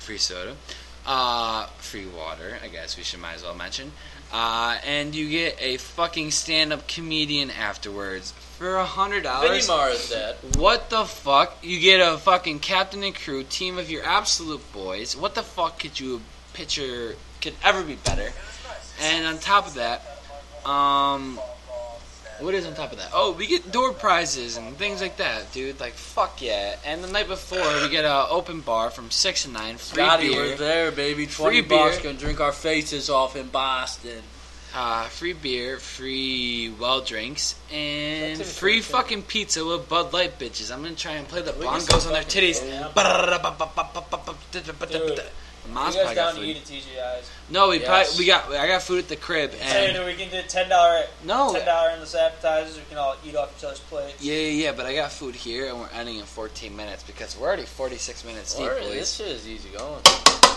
[0.00, 0.56] free soda,
[1.06, 2.58] uh, free water.
[2.62, 3.92] I guess we should might as well mention.
[4.32, 9.68] Uh, and you get a fucking stand-up comedian afterwards for a hundred Vinny dollars.
[9.68, 10.34] Mara's dad.
[10.56, 11.56] What the fuck?
[11.62, 15.16] You get a fucking captain and crew team of your absolute boys.
[15.16, 16.22] What the fuck could you
[16.54, 18.32] picture could ever be better?
[19.00, 20.02] And on top of that,
[20.68, 21.38] um,
[22.40, 23.10] what is on top of that?
[23.12, 25.78] Oh, we get door prizes and things like that, dude.
[25.80, 26.76] Like fuck yeah!
[26.84, 30.28] And the night before, we get a open bar from six to nine, free Scotty,
[30.28, 30.42] beer.
[30.42, 31.26] we're there, baby.
[31.26, 32.12] Free Twenty bucks, beer.
[32.12, 34.22] gonna drink our faces off in Boston.
[34.74, 38.82] Uh, free beer, free well drinks, and free interesting.
[38.96, 40.70] fucking pizza with Bud Light bitches.
[40.70, 42.62] I'm gonna try and play the We bongos on their fucking titties.
[45.66, 45.74] Food.
[45.74, 47.30] Mom's you guys got down to eat at TGI's?
[47.50, 47.86] No, we Yes.
[47.86, 50.40] probably we got I got food at the crib Saying and that we can do
[50.48, 52.76] ten dollar no, ten dollar endless appetizers.
[52.76, 54.22] We can all eat off each other's plates.
[54.22, 57.36] yeah, yeah, yeah, but I got food here and we're ending in 14 minutes because
[57.38, 58.92] we're already 46 minutes deep, Alright, boys.
[58.94, 60.00] this shit is easy going.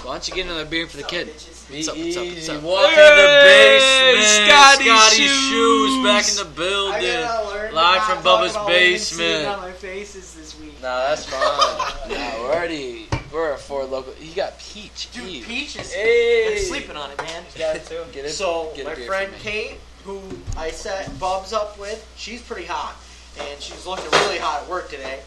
[0.03, 1.27] Why don't you get another beer for the kid?
[1.27, 1.31] Be
[1.77, 2.35] What's up, what's up, easy.
[2.35, 2.63] what's up?
[2.63, 4.25] Walk in the basement.
[4.25, 6.03] Scotty Scotty's Shoes.
[6.03, 7.21] back in the I building.
[7.21, 9.47] gotta learn Live to from not talk Bubba's about what I've been seeing basement.
[9.47, 10.81] On my faces this week.
[10.81, 12.09] Nah, that's fine.
[12.17, 14.07] Nah, we're already we're at Four Loko.
[14.19, 15.11] You got peach.
[15.11, 15.43] Dude, Ew.
[15.43, 16.55] Peach is Hey.
[16.55, 17.43] been sleeping on it, man.
[17.57, 18.01] Got it too.
[18.11, 18.29] Get it.
[18.31, 19.51] So get a my beer friend for me.
[19.51, 19.75] Kate,
[20.05, 20.21] who
[20.57, 22.95] I set Bubs up with, she's pretty hot,
[23.39, 25.19] and she was looking really hot at work today.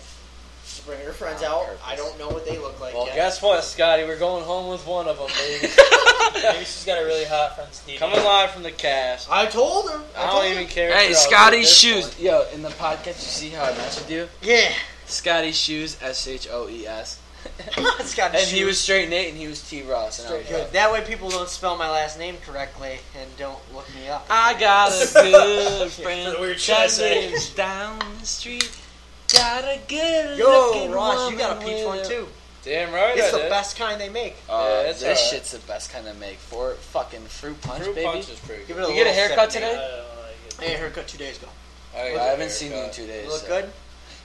[0.82, 1.66] She's bringing her friends out.
[1.66, 1.80] purpose.
[1.86, 3.14] I don't know what they look like Well, yet.
[3.14, 4.02] guess what, Scotty?
[4.04, 5.72] We're going home with one of them, baby.
[6.34, 7.98] Maybe she's got a really hot friend, Steve.
[8.00, 9.30] Coming live from the cast.
[9.30, 10.00] I told her.
[10.16, 10.92] I, I told don't even care.
[10.92, 12.06] Hey, you're Scotty's shoes.
[12.08, 12.20] point.
[12.20, 14.28] Yo, in the podcast, you see how I mentioned you?
[14.42, 14.72] Yeah.
[15.06, 17.20] Scotty's shoes, S H O E S.
[18.00, 20.20] Scotty And he was straight Nate, and he was T Ross.
[20.24, 20.58] And I was Good.
[20.60, 24.26] like, That way people don't spell my last name correctly and don't look me up.
[24.30, 28.70] I got a good friend That's a weird that lives down the street.
[29.32, 32.28] Got a good Yo, looking Ross, you got a peach one too.
[32.64, 33.50] Damn right It's I the did.
[33.50, 34.36] best kind they make.
[34.48, 35.18] Uh, Yeah, this alright.
[35.18, 38.06] shit's the best kind they make for fucking fruit punch, Fruit baby.
[38.06, 38.84] punch is pretty Give good.
[38.84, 39.74] it a You get a haircut sip, I today?
[39.76, 40.68] don't like.
[40.70, 41.48] Hey, haircut two days ago.
[41.96, 43.24] I, I haven't seen you in two days.
[43.24, 43.72] You look so- good.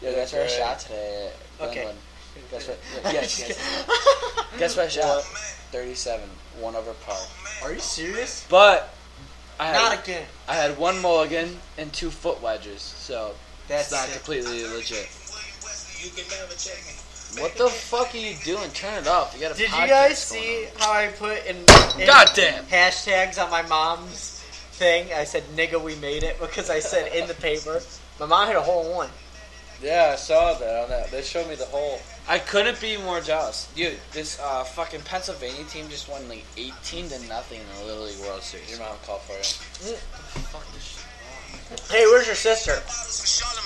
[0.02, 1.32] Yeah, that's where I shot today.
[1.62, 1.92] Okay.
[2.52, 2.80] Guess what?
[3.14, 3.86] Yes, yes.
[4.60, 5.24] Guess what I shot?
[5.72, 6.30] 37,
[6.60, 7.18] one over par.
[7.64, 8.46] Are you serious?
[8.50, 8.94] But
[9.60, 10.26] I had, Not again.
[10.48, 13.34] I had one mulligan and two foot wedges, so
[13.68, 14.16] That's not sick.
[14.16, 15.10] completely legit.
[17.40, 18.70] What the fuck are you doing?
[18.72, 19.34] Turn it off.
[19.36, 22.64] You got a Did you guys see how I put in, in Goddamn.
[22.66, 24.42] hashtags on my mom's
[24.72, 25.12] thing?
[25.14, 27.82] I said "nigga, we made it" because I said in the paper.
[28.20, 29.10] My mom had a hole in one.
[29.82, 31.12] Yeah, I saw that on that.
[31.12, 32.00] They showed me the whole.
[32.28, 33.72] I couldn't be more jealous.
[33.76, 38.06] Dude, this uh, fucking Pennsylvania team just won like 18 to nothing in the Little
[38.06, 38.72] League World Series.
[38.72, 39.96] Your mom called for you.
[41.68, 41.92] Fuck this shit.
[41.92, 42.72] Hey, where's your sister?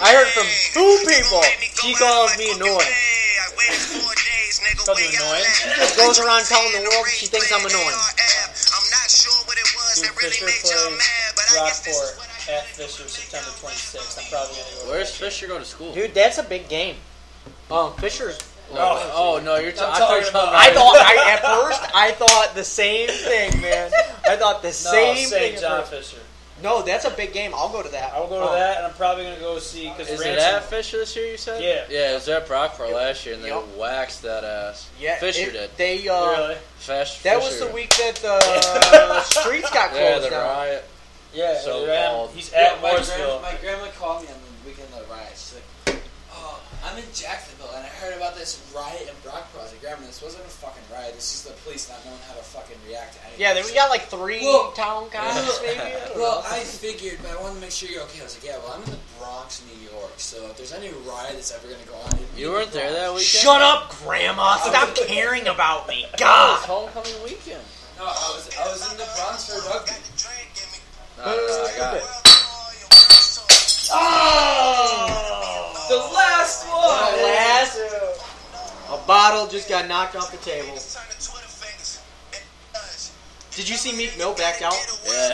[0.01, 1.41] I heard from two people.
[1.81, 2.89] She calls me annoying.
[4.85, 5.45] Called you annoying?
[5.53, 7.97] She just goes around telling the world she thinks I'm annoying.
[9.93, 10.73] Dude, Fisher plays
[11.53, 14.17] Brockport at Fisher September 26th.
[14.17, 14.89] I'm probably gonna go.
[14.91, 15.93] Where's Fisher go to school?
[15.93, 16.95] Dude, that's a big game.
[17.69, 18.39] Um, Fisher's.
[18.73, 19.73] Oh, oh no, you're.
[19.73, 22.55] T- I'm I you were talking talking about- I thought I, at first I thought
[22.55, 23.91] the same thing, man.
[24.25, 25.29] I thought the no, same St.
[25.29, 25.55] thing.
[25.55, 25.83] at John.
[25.85, 26.17] Fisher.
[26.61, 27.53] No, that's a big game.
[27.55, 28.13] I'll go to that.
[28.13, 28.53] I will go to Oh.
[28.53, 30.55] that, and I'm probably gonna go see because Is it Ransom.
[30.55, 31.27] at Fisher this year?
[31.27, 31.61] You said.
[31.63, 31.83] Yeah.
[31.89, 33.65] Yeah, it was at Brockport last year, and they Yup.
[33.75, 34.87] waxed that ass.
[34.99, 35.77] Yeah, Fisher it- did.
[35.77, 36.55] They uh, really?
[36.77, 37.23] Fast.
[37.23, 37.47] that Fisher.
[37.47, 40.45] was the week that the streets got Yeah, closed the down.
[40.47, 40.85] riot.
[41.33, 41.59] Yeah.
[41.61, 43.15] So they're at- he's Yeah, at my, Mooresville.
[43.17, 44.33] grandma, my grandma called me on
[44.63, 45.29] the weekend of the riot.
[45.31, 45.70] She's like, "Oh,
[46.83, 50.21] I'm in Jacksonville, and I heard about this riot in Brockport." I was "Grandma, this
[50.21, 51.13] wasn't a fucking riot.
[51.15, 53.73] This is the police not knowing how to fucking react to anything." Yeah, then we
[53.73, 55.79] got like three Well- town cops maybe.
[55.79, 56.49] I Well, know.
[56.49, 58.21] I figured, but I wanted to make sure you're okay.
[58.21, 60.89] I was like, "Yeah, well, I'm in the Bronx, New York, so if there's any
[60.89, 63.27] riot that's ever gonna go on, You the weren't there that weekend.
[63.27, 64.57] Shut up, Grandma!
[64.57, 66.07] Stop caring about me.
[66.17, 66.57] God.
[66.57, 67.61] it's homecoming weekend.
[67.99, 69.91] No, I was I was in the Bronx for rugby.
[71.19, 72.03] No, no, no, I got it.
[73.93, 75.27] Oh!
[76.91, 77.77] The last.
[77.77, 78.91] The last.
[78.91, 80.75] A bottle just got knocked off the table.
[83.55, 84.73] Did you see Meek Mill backed out?
[85.05, 85.31] Yeah.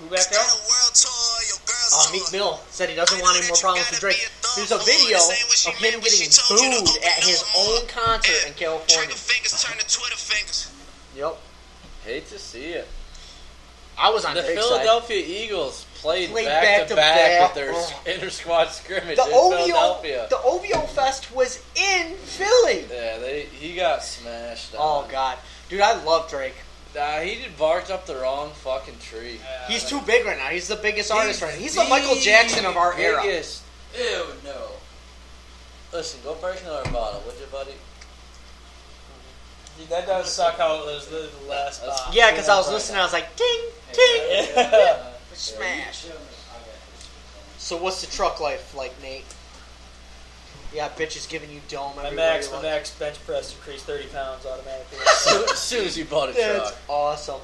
[0.00, 0.48] Who back out?
[1.92, 4.30] Uh, Meek Mill said he doesn't want any more problems with Drake.
[4.56, 9.14] There's a video of him getting booed at his own concert in California.
[9.14, 10.72] fingers turn to Twitter fingers.
[11.16, 11.36] Yep.
[12.04, 12.88] Hate to see it.
[13.98, 14.80] I was on The Drake's side.
[14.80, 17.54] Philadelphia Eagles played, Played back, back to to back, back.
[17.54, 18.02] with their Oh.
[18.06, 20.26] inter squad scrimmage The in OVO, Philadelphia.
[20.30, 22.86] the OVO Fest was in Philly.
[22.90, 24.74] yeah, they he got smashed.
[24.76, 25.10] Oh on.
[25.10, 25.38] God,
[25.68, 26.54] dude, I love Drake.
[26.94, 29.38] Nah, he did barked up the wrong fucking tree.
[29.42, 30.46] Yeah, He's like- too big right now.
[30.48, 31.60] He's the biggest artist right now.
[31.60, 33.22] He's the the Michael Jackson of our era.
[33.22, 33.62] biggest.
[33.96, 34.70] Ew, no.
[35.92, 37.72] Listen, go break another bottle, would you, buddy?
[39.78, 42.14] Dude, that does suck how it was the the last That's- box.
[42.16, 42.98] Yeah, because I was listening.
[43.00, 43.60] I was like, ding,
[43.92, 44.22] ding,
[44.56, 45.09] Yeah.
[45.40, 46.06] Smash.
[47.58, 49.24] So what's the truck life like, Nate?
[50.72, 54.46] Yeah, bitch is giving you dome My max, my max bench press increased 30 pounds
[54.46, 54.98] automatically.
[55.50, 56.76] as soon as you bought a That's truck.
[56.88, 57.40] awesome.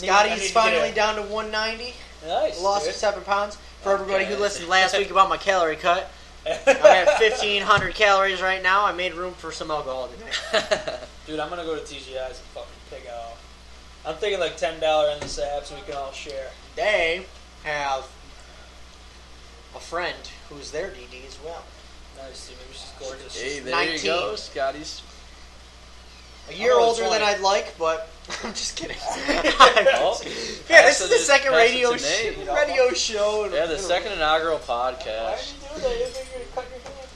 [0.00, 1.94] Need- I need Scotty's to finally get down to 190.
[2.26, 2.60] nice.
[2.60, 2.94] Lost dude.
[2.94, 3.58] seven pounds.
[3.82, 4.42] For everybody who Okay.
[4.42, 6.10] listened last week about my calorie cut,
[6.46, 8.84] I'm at 1,500 calories right now.
[8.86, 10.96] I made room for some alcohol today.
[11.26, 13.36] Dude, I'm gonna go to TGI's and fucking pig out.
[14.04, 16.48] I'm thinking like ten dollar in this app so we can all share.
[16.76, 17.26] They
[17.64, 18.08] have
[19.74, 20.16] a friend
[20.48, 21.62] who's their DD as well.
[22.18, 22.50] Nice.
[22.50, 23.40] Maybe she's gorgeous.
[23.40, 23.94] hey, there 19.
[23.96, 25.02] you go, Scotty's.
[26.50, 28.08] A year Oh, older than I'd like, but
[28.44, 28.96] I'm just kidding.
[30.04, 30.20] Oh,
[30.68, 32.54] yeah, this is the second radio sh- Nate, you know.
[32.54, 33.48] radio show.
[33.52, 35.54] Yeah, the second inaugural podcast.
[35.74, 35.98] do that?
[35.98, 37.08] You think you're gonna cut your hand?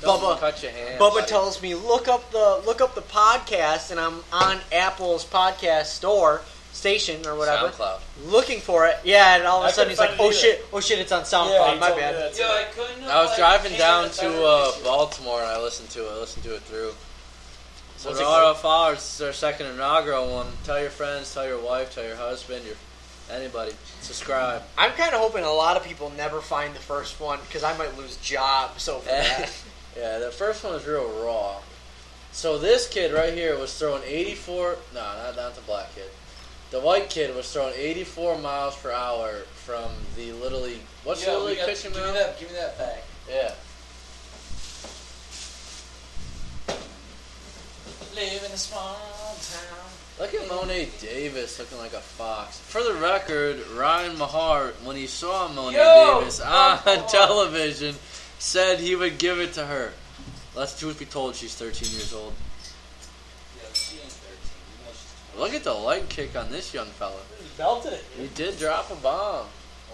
[0.00, 1.00] Don't Bubba- cut your hand.
[1.00, 1.26] Bubba buddy.
[1.26, 6.42] tells me look up the look up the podcast, and I'm on Apple's podcast store
[6.78, 8.00] station or whatever, SoundCloud.
[8.26, 8.96] looking for it.
[9.04, 10.34] Yeah, and all of a I sudden he's like, "Oh either.
[10.34, 10.64] shit!
[10.72, 10.98] Oh shit!
[11.00, 11.74] It's on SoundCloud.
[11.74, 13.04] he My bad." Yo, I couldn't.
[13.04, 14.72] I was like, driving down to uh.
[14.84, 16.10] Baltimore and I listened to it.
[16.12, 16.92] I listened to it through.
[17.96, 18.56] So What's to it all called?
[18.56, 20.46] our followers, this is our second inaugural one.
[20.64, 22.76] Tell your friends, tell your wife, tell your husband, your
[23.30, 23.72] anybody.
[24.00, 24.62] Subscribe.
[24.78, 27.76] I'm kind of hoping a lot of people never find the first one because I
[27.76, 29.50] might lose jobs over that.
[29.96, 31.56] yeah, the first one was real raw.
[32.30, 34.76] So this kid right here was throwing 84.
[34.94, 36.08] No, not not the black kid.
[36.70, 39.30] The white kid was throwing 84 miles per hour
[39.64, 40.80] from the little league.
[41.04, 42.16] What's the Yo, little we league got- pitching give me mound?
[42.16, 42.38] that.
[42.38, 43.02] Give me that back.
[43.28, 43.54] Yeah.
[48.14, 49.78] Live in a small town.
[50.18, 52.58] Look at Mo'ne Davis looking like a fox.
[52.58, 57.08] For the record, Ryan Mahar, when he saw Mo'ne Yo, Davis oh, come on on.
[57.08, 57.94] television,
[58.40, 59.92] said he would give it to her.
[60.56, 62.32] Let's truth be told, she's 13 years old.
[63.56, 64.10] Yeah, she ain't 13.
[64.80, 67.20] You know she's Look at the leg kick on this young fella.
[67.40, 68.04] He belted it.
[68.18, 69.46] He did drop a bomb.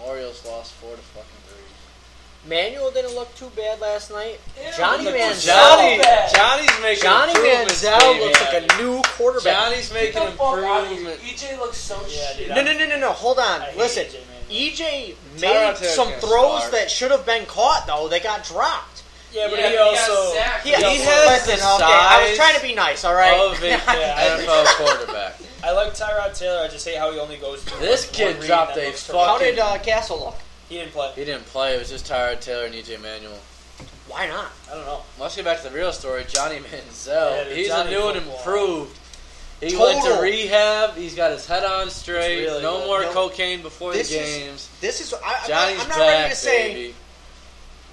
[0.03, 2.49] Orioles lost four to fucking three.
[2.49, 4.39] Manuel didn't look too bad last night.
[4.57, 5.45] Ew, Johnny look Manziel.
[5.45, 6.33] Johnny, bad.
[6.35, 9.53] Johnny's making Johnny improvements, Manziel looks like a new quarterback.
[9.53, 10.97] Johnny's making Get the fuck out of here.
[11.09, 11.19] improvement.
[11.21, 12.49] EJ looks so Yeah, shit.
[12.49, 13.11] No, no, no, no, no.
[13.13, 13.61] Hold on.
[13.61, 14.05] I Listen,
[14.49, 16.71] EJ EJ made some throws start.
[16.73, 18.07] that should have been caught though.
[18.07, 18.94] They got dropped.
[19.35, 20.33] Yeah, but Yeah, he but he got also.
[20.33, 20.65] sacked.
[20.65, 23.03] Yeah, He he has listen, the okay, I was trying to be nice.
[23.03, 23.37] All right.
[23.37, 25.35] Of a Yeah, NFL quarterback.
[25.63, 26.61] I like Tyrod Taylor.
[26.63, 27.63] I just hate how he only goes.
[27.63, 29.27] through This one kid dropped a looks fuck- terrible.
[29.33, 30.35] How did uh, Cassel look?
[30.69, 31.11] He didn't play.
[31.15, 31.75] He didn't play.
[31.75, 33.37] It was just Tyrod Taylor and EJ Manuel.
[34.07, 34.51] Why not?
[34.71, 35.01] I don't know.
[35.19, 36.23] Let's get back to the real story.
[36.27, 37.47] Johnny Manziel.
[37.49, 38.97] Yeah, he's Johnny a new and improved.
[39.61, 40.95] He went to rehab.
[40.95, 42.45] He's got his head on straight.
[42.45, 42.87] Really no good.
[42.87, 43.11] more No.
[43.13, 44.69] cocaine before the This is- games.
[44.81, 46.95] This is I, I'm, Johnny's not, I'm not back, ready to say baby.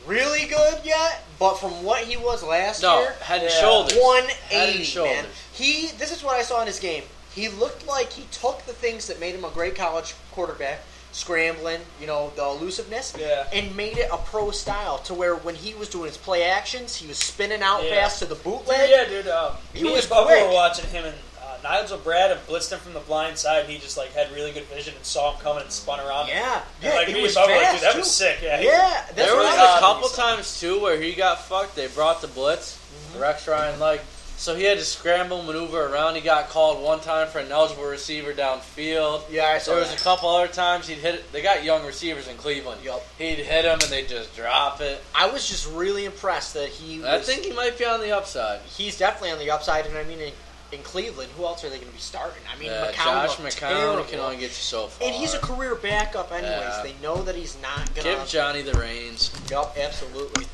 [0.07, 3.61] really good yet, but from what he was last No, year, head and Yeah.
[3.61, 3.99] shoulders.
[3.99, 5.27] one Head and man.
[5.53, 7.05] He this is what I saw in his game.
[7.35, 10.81] He looked like he took the things that made him a great college quarterback,
[11.13, 13.45] scrambling, you know, the elusiveness, Yeah.
[13.53, 16.97] and made it a pro style to where when he was doing his play actions,
[16.97, 18.03] he was spinning out Yeah.
[18.03, 18.91] fast to the Dude, bootleg.
[18.91, 19.29] yeah, dude.
[19.29, 20.47] Um, He me was and Bubba quick.
[20.47, 21.15] were watching him and
[21.63, 23.65] Nigel Bradham blitzed him from the blind side.
[23.65, 26.29] And he just like had really good vision and saw him coming and spun around.
[26.29, 27.99] Yeah, And, yeah, like he was and Bubba were like, fast dude, that too.
[27.99, 28.39] was sick.
[28.43, 31.77] Yeah, Yeah, that's There was a couple times too where he got fucked.
[31.77, 32.77] They brought the blitz.
[33.13, 33.21] Mm-hmm.
[33.23, 34.03] Rex Ryan like
[34.35, 36.17] so he had to scramble, maneuver around.
[36.17, 39.23] He got called one time for an eligible receiver downfield.
[39.31, 40.01] Yeah, I saw There was that.
[40.01, 41.31] a couple other times he'd hit.
[41.31, 42.81] They got young receivers in Cleveland.
[42.83, 43.07] Yup.
[43.19, 45.01] He'd hit them and they just drop it.
[45.15, 47.05] I was just really impressed that he.
[47.05, 48.63] I was- think he might be on the upside.
[48.63, 50.33] he's definitely on the upside, and I mean,
[50.73, 52.43] in, in Cleveland, who else are they going to be starting?
[52.55, 54.05] I mean, Yeah, McCown Josh McCown terrible.
[54.05, 55.07] can only get you so far.
[55.07, 56.51] and he's a career backup, anyways.
[56.51, 56.83] Yeah.
[56.83, 58.27] They know that he's not going to Give.
[58.29, 59.33] Johnny the reins.
[59.51, 60.47] Yup, absolutely.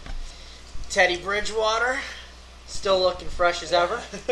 [0.91, 1.99] Teddy Bridgewater,
[2.67, 4.01] still looking fresh as ever.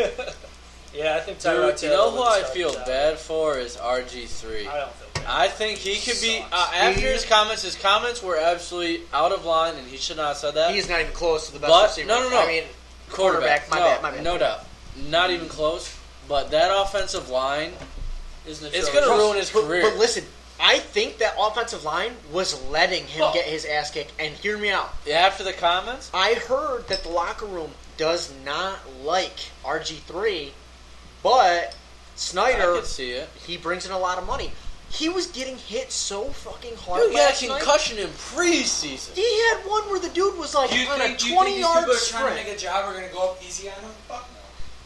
[0.93, 4.67] yeah, I think Tyrod Dude, you know who I feel bad for is RG3.
[4.67, 5.23] I don't feel bad.
[5.27, 7.61] I think he could be uh, after his comments.
[7.63, 10.73] His comments were absolutely out of line, and he should not have said that.
[10.73, 12.07] He's not even close to the best But- receiver.
[12.07, 12.41] no, no, no.
[12.41, 12.63] I mean,
[13.09, 13.69] quarterback.
[13.69, 14.01] My no, bad.
[14.01, 14.23] My bad.
[14.23, 14.65] no doubt,
[15.09, 15.95] not even close.
[16.27, 17.71] But that offensive line
[18.45, 19.81] Isn't It's gonna ruin his career.
[19.81, 20.25] But listen,
[20.59, 23.33] I think that offensive line was letting him Oh.
[23.33, 24.11] get his ass kicked.
[24.19, 24.93] And hear me out.
[25.05, 30.51] Yeah, after the comments, I heard that the locker room does not like RG3,
[31.23, 31.73] but I
[32.15, 33.29] Snyder see it.
[33.45, 34.51] he brings in a lot of money.
[34.89, 37.61] He was getting hit so fucking hard Dude, he had last a night.
[37.61, 39.13] concussion in preseason.
[39.13, 41.35] He had one where the dude was like you on think, a do you think
[41.35, 43.43] twenty these yard people are Trying to make a job, are going to go up
[43.45, 43.89] easy on him?
[44.07, 44.29] Fuck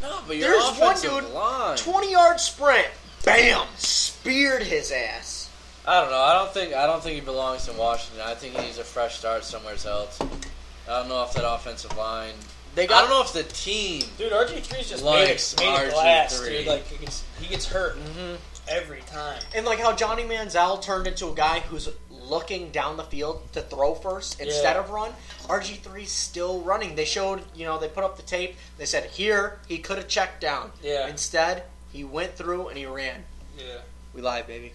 [0.02, 0.10] no.
[0.10, 1.78] No, but your There's one offensive dude, line.
[1.78, 2.88] twenty yard sprint,
[3.26, 5.50] bam, speared his ass.
[5.86, 6.18] I don't know.
[6.22, 8.22] I don't think I don't think he belongs in Washington.
[8.26, 10.20] I think he needs a fresh start somewhere else.
[10.22, 12.34] I don't know if that offensive line.
[12.74, 14.02] They got, I don't know if the team.
[14.18, 16.46] Dude, RG 3's just Likes made, made of glass, RG3.
[16.50, 16.68] dude.
[16.68, 18.38] Like he gets, he gets hurt Mhm.
[18.70, 19.42] every time.
[19.54, 21.90] And like how Johnny Manziel turned into a guy who's
[22.32, 24.80] looking down the field to throw first instead Yeah.
[24.82, 25.14] of run.
[25.48, 26.96] RG3's still running.
[26.96, 28.56] They showed, you know, they put up the tape.
[28.78, 30.72] They said here he could have checked down.
[30.82, 31.08] Yeah.
[31.10, 33.26] Instead, he went through and he ran.
[33.58, 33.80] Yeah.
[34.14, 34.72] We live, baby.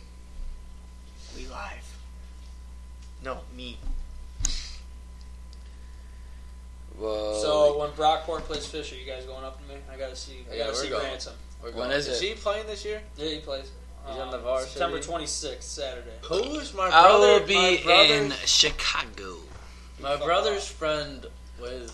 [1.35, 1.97] We live.
[3.25, 3.79] No, me.
[6.99, 7.41] Whoa.
[7.43, 9.81] So when Brockport plays Fisher, you guys going up to me?
[9.91, 10.45] I gotta see.
[10.51, 11.05] I Yeah, gotta we're see going.
[11.05, 11.35] Ransom.
[11.63, 12.27] We're When going- is is it?
[12.29, 13.03] he playing this year?
[13.17, 13.71] Yeah, he plays.
[14.07, 14.73] He's on Um, the varsity?
[14.73, 16.11] September 26th, Saturday.
[16.23, 19.37] Who's my I will be my in Chicago.
[20.01, 21.27] my brother's friend
[21.61, 21.93] with.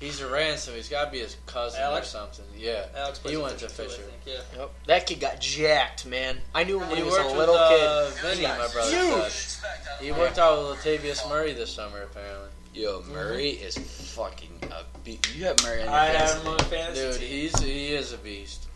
[0.00, 0.74] He's a ransom.
[0.74, 2.06] He's got to be his cousin Alex?
[2.14, 2.44] or something.
[2.56, 4.02] Yeah, Alex plays he went to too, I Fisher.
[4.02, 4.34] think, Yeah.
[4.60, 4.70] Yep.
[4.86, 6.38] That kid got jacked, man.
[6.54, 8.22] I knew him when He he was a little with uh, kid.
[8.22, 8.90] Vinny, He my brother.
[8.92, 9.32] huge.
[9.32, 9.68] said.
[10.00, 12.46] He worked out with Latavius Murray this summer, apparently.
[12.74, 15.34] Yo, Murray is fucking a beast.
[15.34, 17.88] You have Murray on your I fantasy have him on the fantasy Dude, he's he
[17.94, 18.67] is a beast.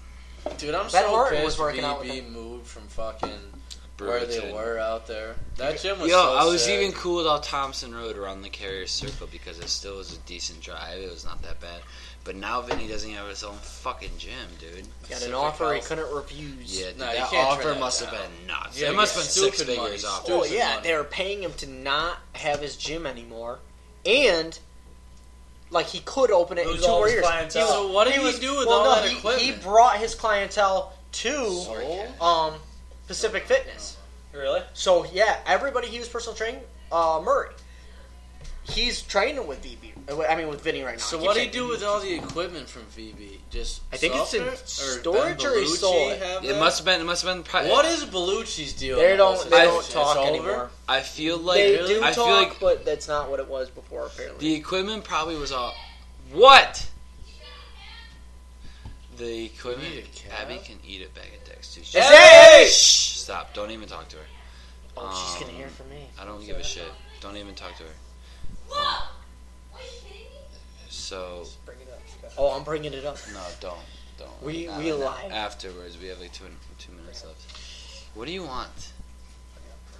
[0.58, 2.32] Dude, I'm Ben so Horton pissed was working out with BB him.
[2.32, 3.28] moved from fucking
[3.98, 4.52] where they Brewerton.
[4.54, 5.36] were out there.
[5.56, 6.80] That gym was Yo, so I was sick.
[6.80, 10.60] even cool without Thompson Road around the Carrier Circle because it still was a decent
[10.60, 10.98] drive.
[10.98, 11.80] It was not that bad.
[12.24, 14.30] But now Vinny doesn't have his own fucking gym,
[14.60, 14.76] dude.
[15.02, 15.88] Got Pacific an offer he Health.
[15.88, 16.78] couldn't refuse.
[16.80, 18.20] Yeah, dude, Nah, you that can't offer turn that must have down.
[18.38, 18.80] been nuts.
[18.80, 19.88] Yeah, it must have been six stupid money.
[19.90, 20.22] figures off.
[20.28, 20.88] Oh, stupid Oh yeah, money.
[20.88, 23.58] they were paying him to not have his gym anymore,
[24.06, 24.58] and
[25.72, 27.24] like he could open it Lose in two all more his years.
[27.26, 27.66] clientele.
[27.66, 29.42] He So what did he was- do with well, all no, that he, equipment?
[29.42, 32.54] He brought his clientele to um,
[33.06, 33.96] Pacific Fitness.
[34.32, 34.62] Really?
[34.72, 36.62] So yeah, everybody he was personal training.
[36.90, 37.50] Uh, Murray,
[38.64, 39.92] he's training with VB.
[40.10, 41.02] uh, I mean with Vinny right now.
[41.02, 43.38] So what do you do with all the equipment from VB?
[43.50, 44.56] Just I think it's in software?
[45.00, 46.22] storage Ben or he sold it.
[46.22, 47.00] have It must have been.
[47.00, 47.42] It must have been.
[47.42, 48.96] Probably, What is Bellucci's deal?
[48.96, 49.48] They don't.
[49.50, 50.28] They I- don't It's talk over?
[50.28, 50.70] anymore.
[50.88, 51.56] I feel like.
[51.58, 51.94] They really?
[51.94, 54.06] do I talk, feel like but that's not what it was before.
[54.06, 55.74] Apparently, the equipment probably was all.
[56.32, 56.88] What?
[59.18, 59.88] The equipment.
[59.90, 60.40] You need a cat?
[60.46, 61.82] Abby can eat a bag of dicks too.
[61.82, 63.52] Is Shh, Shh, stop!
[63.54, 64.22] Don't even talk to her.
[64.96, 66.06] oh, she's gonna Um, hear from me.
[66.18, 66.84] I don't give a shit.
[67.20, 67.88] Don't even talk to her.
[70.88, 72.00] So Bring it up.
[72.08, 72.32] Scott.
[72.38, 73.16] Oh, I'm bringing it up.
[73.32, 73.76] no, don't,
[74.18, 74.42] don't.
[74.42, 75.06] We- Not we right now.
[75.24, 75.32] live.
[75.32, 76.44] Afterwards, we have like two
[76.78, 77.40] two minutes left.
[78.14, 78.92] What do you want?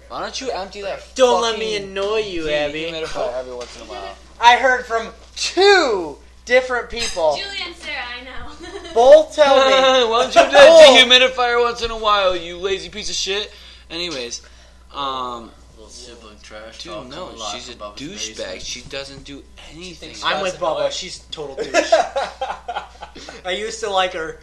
[0.09, 1.03] Why don't you empty that?
[1.15, 2.83] Don't let me fucking annoy you, Abby.
[2.83, 4.15] dehumidifier every once in a while.
[4.39, 7.35] I heard from two different people.
[7.37, 8.91] Julie and Sarah, I know.
[8.93, 9.71] Both tell me.
[10.11, 11.07] Why don't you do Oh.
[11.07, 13.51] that dehumidifier once in a while, you lazy piece of shit?
[13.89, 14.41] Anyways,
[14.93, 15.51] um, Little
[15.93, 16.79] sibling trash.
[16.83, 18.37] dude, talk no, coming live she's a from Bubba's douchebag.
[18.37, 18.61] basement.
[18.63, 20.09] She doesn't do anything.
[20.09, 20.75] thinks I'm with Scott's Bubba.
[20.77, 20.91] annoying.
[20.91, 21.93] She's total douche.
[23.45, 24.39] I used to like her.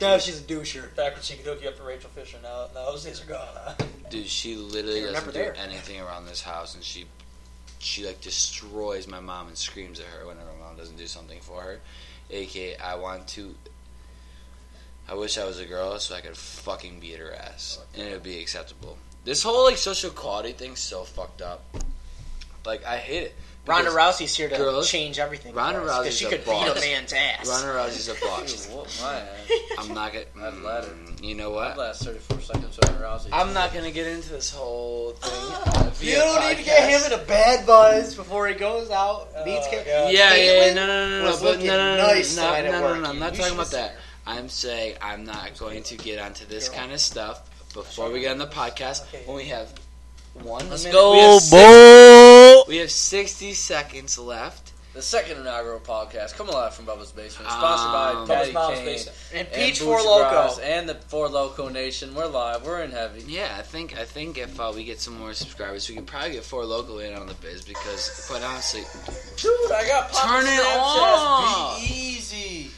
[0.00, 0.94] Now she's a doucher.
[0.96, 2.38] Back when she could hook you up to Rachel Fisher.
[2.42, 3.46] Now, now those days are gone.
[3.54, 3.74] Huh?
[4.10, 5.64] Dude, she literally You're doesn't do never there.
[5.64, 7.04] anything around this house, and she,
[7.78, 11.40] she like destroys my mom and screams at her whenever my mom doesn't do something
[11.40, 11.80] for her.
[12.32, 13.54] AK, I want to.
[15.08, 18.08] I wish I was a girl so I could fucking beat her ass, oh, and
[18.08, 18.98] it would be acceptable.
[19.28, 21.62] This whole like social equality thing's so fucked up.
[22.64, 23.34] Like I hate it.
[23.66, 25.52] Ronda because Rousey's here to girls- change everything.
[25.52, 26.80] Ronda Because Rousey's she a could beat a boss.
[26.80, 27.46] man's ass.
[27.46, 28.68] Ronda Rousey's a Dude, boss.
[28.68, 29.26] whoop my ass.
[29.78, 30.24] I'm not gonna.
[30.42, 30.90] I'd let her.
[30.92, 31.78] Mm, You know I'd what?
[31.78, 33.28] last 34 seconds with Rousey.
[33.30, 35.30] I'm not gonna get into this whole thing.
[35.74, 39.28] uh, You don't need to get him in a bad buzz before he goes out.
[39.36, 39.84] Oh, Beats Kim.
[39.84, 40.10] God.
[40.14, 42.42] Yeah, yeah, Caitlyn no, no, no, no, was but looking no, no, no, nice no,
[42.44, 43.00] tonight no, at no, work.
[43.02, 43.90] no, I'm You not should talking about have seen that.
[43.90, 43.98] her.
[44.26, 46.76] I'm saying I'm not going to get onto this Go.
[46.76, 47.42] kind of stuff
[47.74, 49.22] before we get on the podcast Okay.
[49.26, 49.72] when we have
[50.34, 54.72] one Let's minute- go, we have, six- we have 60 seconds left.
[54.94, 58.76] The second inaugural podcast, coming live from Bubba's Basement, sponsored by Um, Patty Bubba's mom's
[58.78, 59.16] Kane basement.
[59.32, 60.60] And Peach Boots Four Loko.
[60.60, 62.14] and the Four Loko Nation.
[62.16, 62.64] We're live.
[62.64, 63.22] We're in heavy.
[63.28, 66.32] Yeah, I think I think if uh, we get some more subscribers, we could probably
[66.32, 68.82] get Four Loko in on the biz because, quite honestly,
[69.36, 71.78] Dude, I got Papa Turn it off.
[71.78, 72.70] Be easy.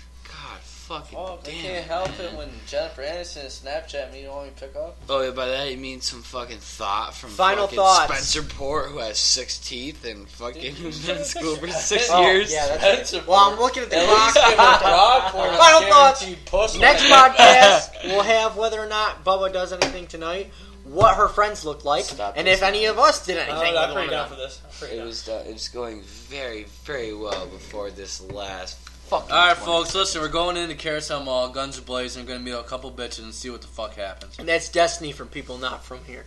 [0.90, 1.54] God, fucking Oh, I damn.
[1.62, 2.20] can't help man.
[2.20, 4.20] it when Jennifer Aniston and Snapchat me.
[4.22, 4.96] You don't want me pick up?
[5.08, 8.12] Oh, yeah, by that you mean some fucking thought from Final fucking thoughts.
[8.26, 12.22] Spencer Port, who has six teeth and fucking Dude, been in school for six Oh,
[12.22, 12.52] years.
[12.52, 14.34] yeah, that's Spencer Well, I'm looking at the At clock.
[14.34, 16.26] least give a Brockport a Final thoughts.
[16.46, 16.78] pussy.
[16.80, 20.50] Next podcast, we'll have whether or not Bubba does anything tonight.
[20.84, 23.76] what her friends looked like, Stop and if any of us did Oh, anything.
[23.76, 24.60] I'm with pretty one down for this.
[24.64, 25.06] I'm pretty It down.
[25.06, 28.76] was uh, it was going very very well before this last
[29.10, 29.30] fucking.
[29.32, 29.64] All right, 20.
[29.66, 30.20] folks, listen.
[30.22, 32.24] We're going into Carousel Mall, guns are blazing.
[32.24, 34.38] We're gonna meet a couple bitches and see what the fuck happens.
[34.38, 36.24] And that's destiny from people not from here.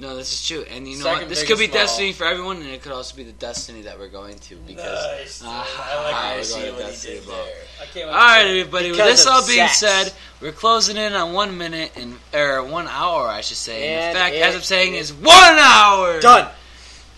[0.00, 1.28] No, this is true, and you know Second what?
[1.30, 1.76] This could be mall.
[1.78, 5.06] destiny for everyone, and it could also be the destiny that we're going to because.
[5.18, 5.38] Nice.
[5.38, 5.48] dude.
[5.50, 7.46] Ah, I like I to see going to what he Destiny did there.
[7.80, 8.60] I can't wait All to right, see it.
[8.60, 8.88] everybody.
[8.90, 9.78] With this of all being sex.
[9.78, 13.94] said, we're closing in on one minute and or one hour, I should say.
[13.94, 16.48] And And in fact, it as I'm saying, is- is one hour Done.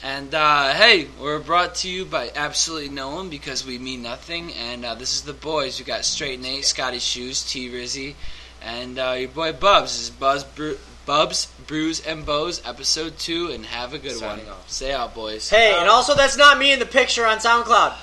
[0.03, 4.53] And uh, hey, we're brought to you by absolutely no one because we mean nothing.
[4.53, 5.78] And uh, this is the boys.
[5.78, 8.14] We got Straight Nate, Scotty Shoes, T Rizzy,
[8.62, 9.92] and uh, your boy Bubs.
[9.96, 13.49] This is Buzz Bru- Bubs, Brews, and Bows, episode two.
[13.51, 14.55] And have a good Signing one.
[14.55, 14.70] off.
[14.70, 15.51] Stay out, boys.
[15.51, 17.96] Hey, and also that's not me in the picture on SoundCloud.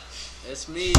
[0.49, 0.93] It's me,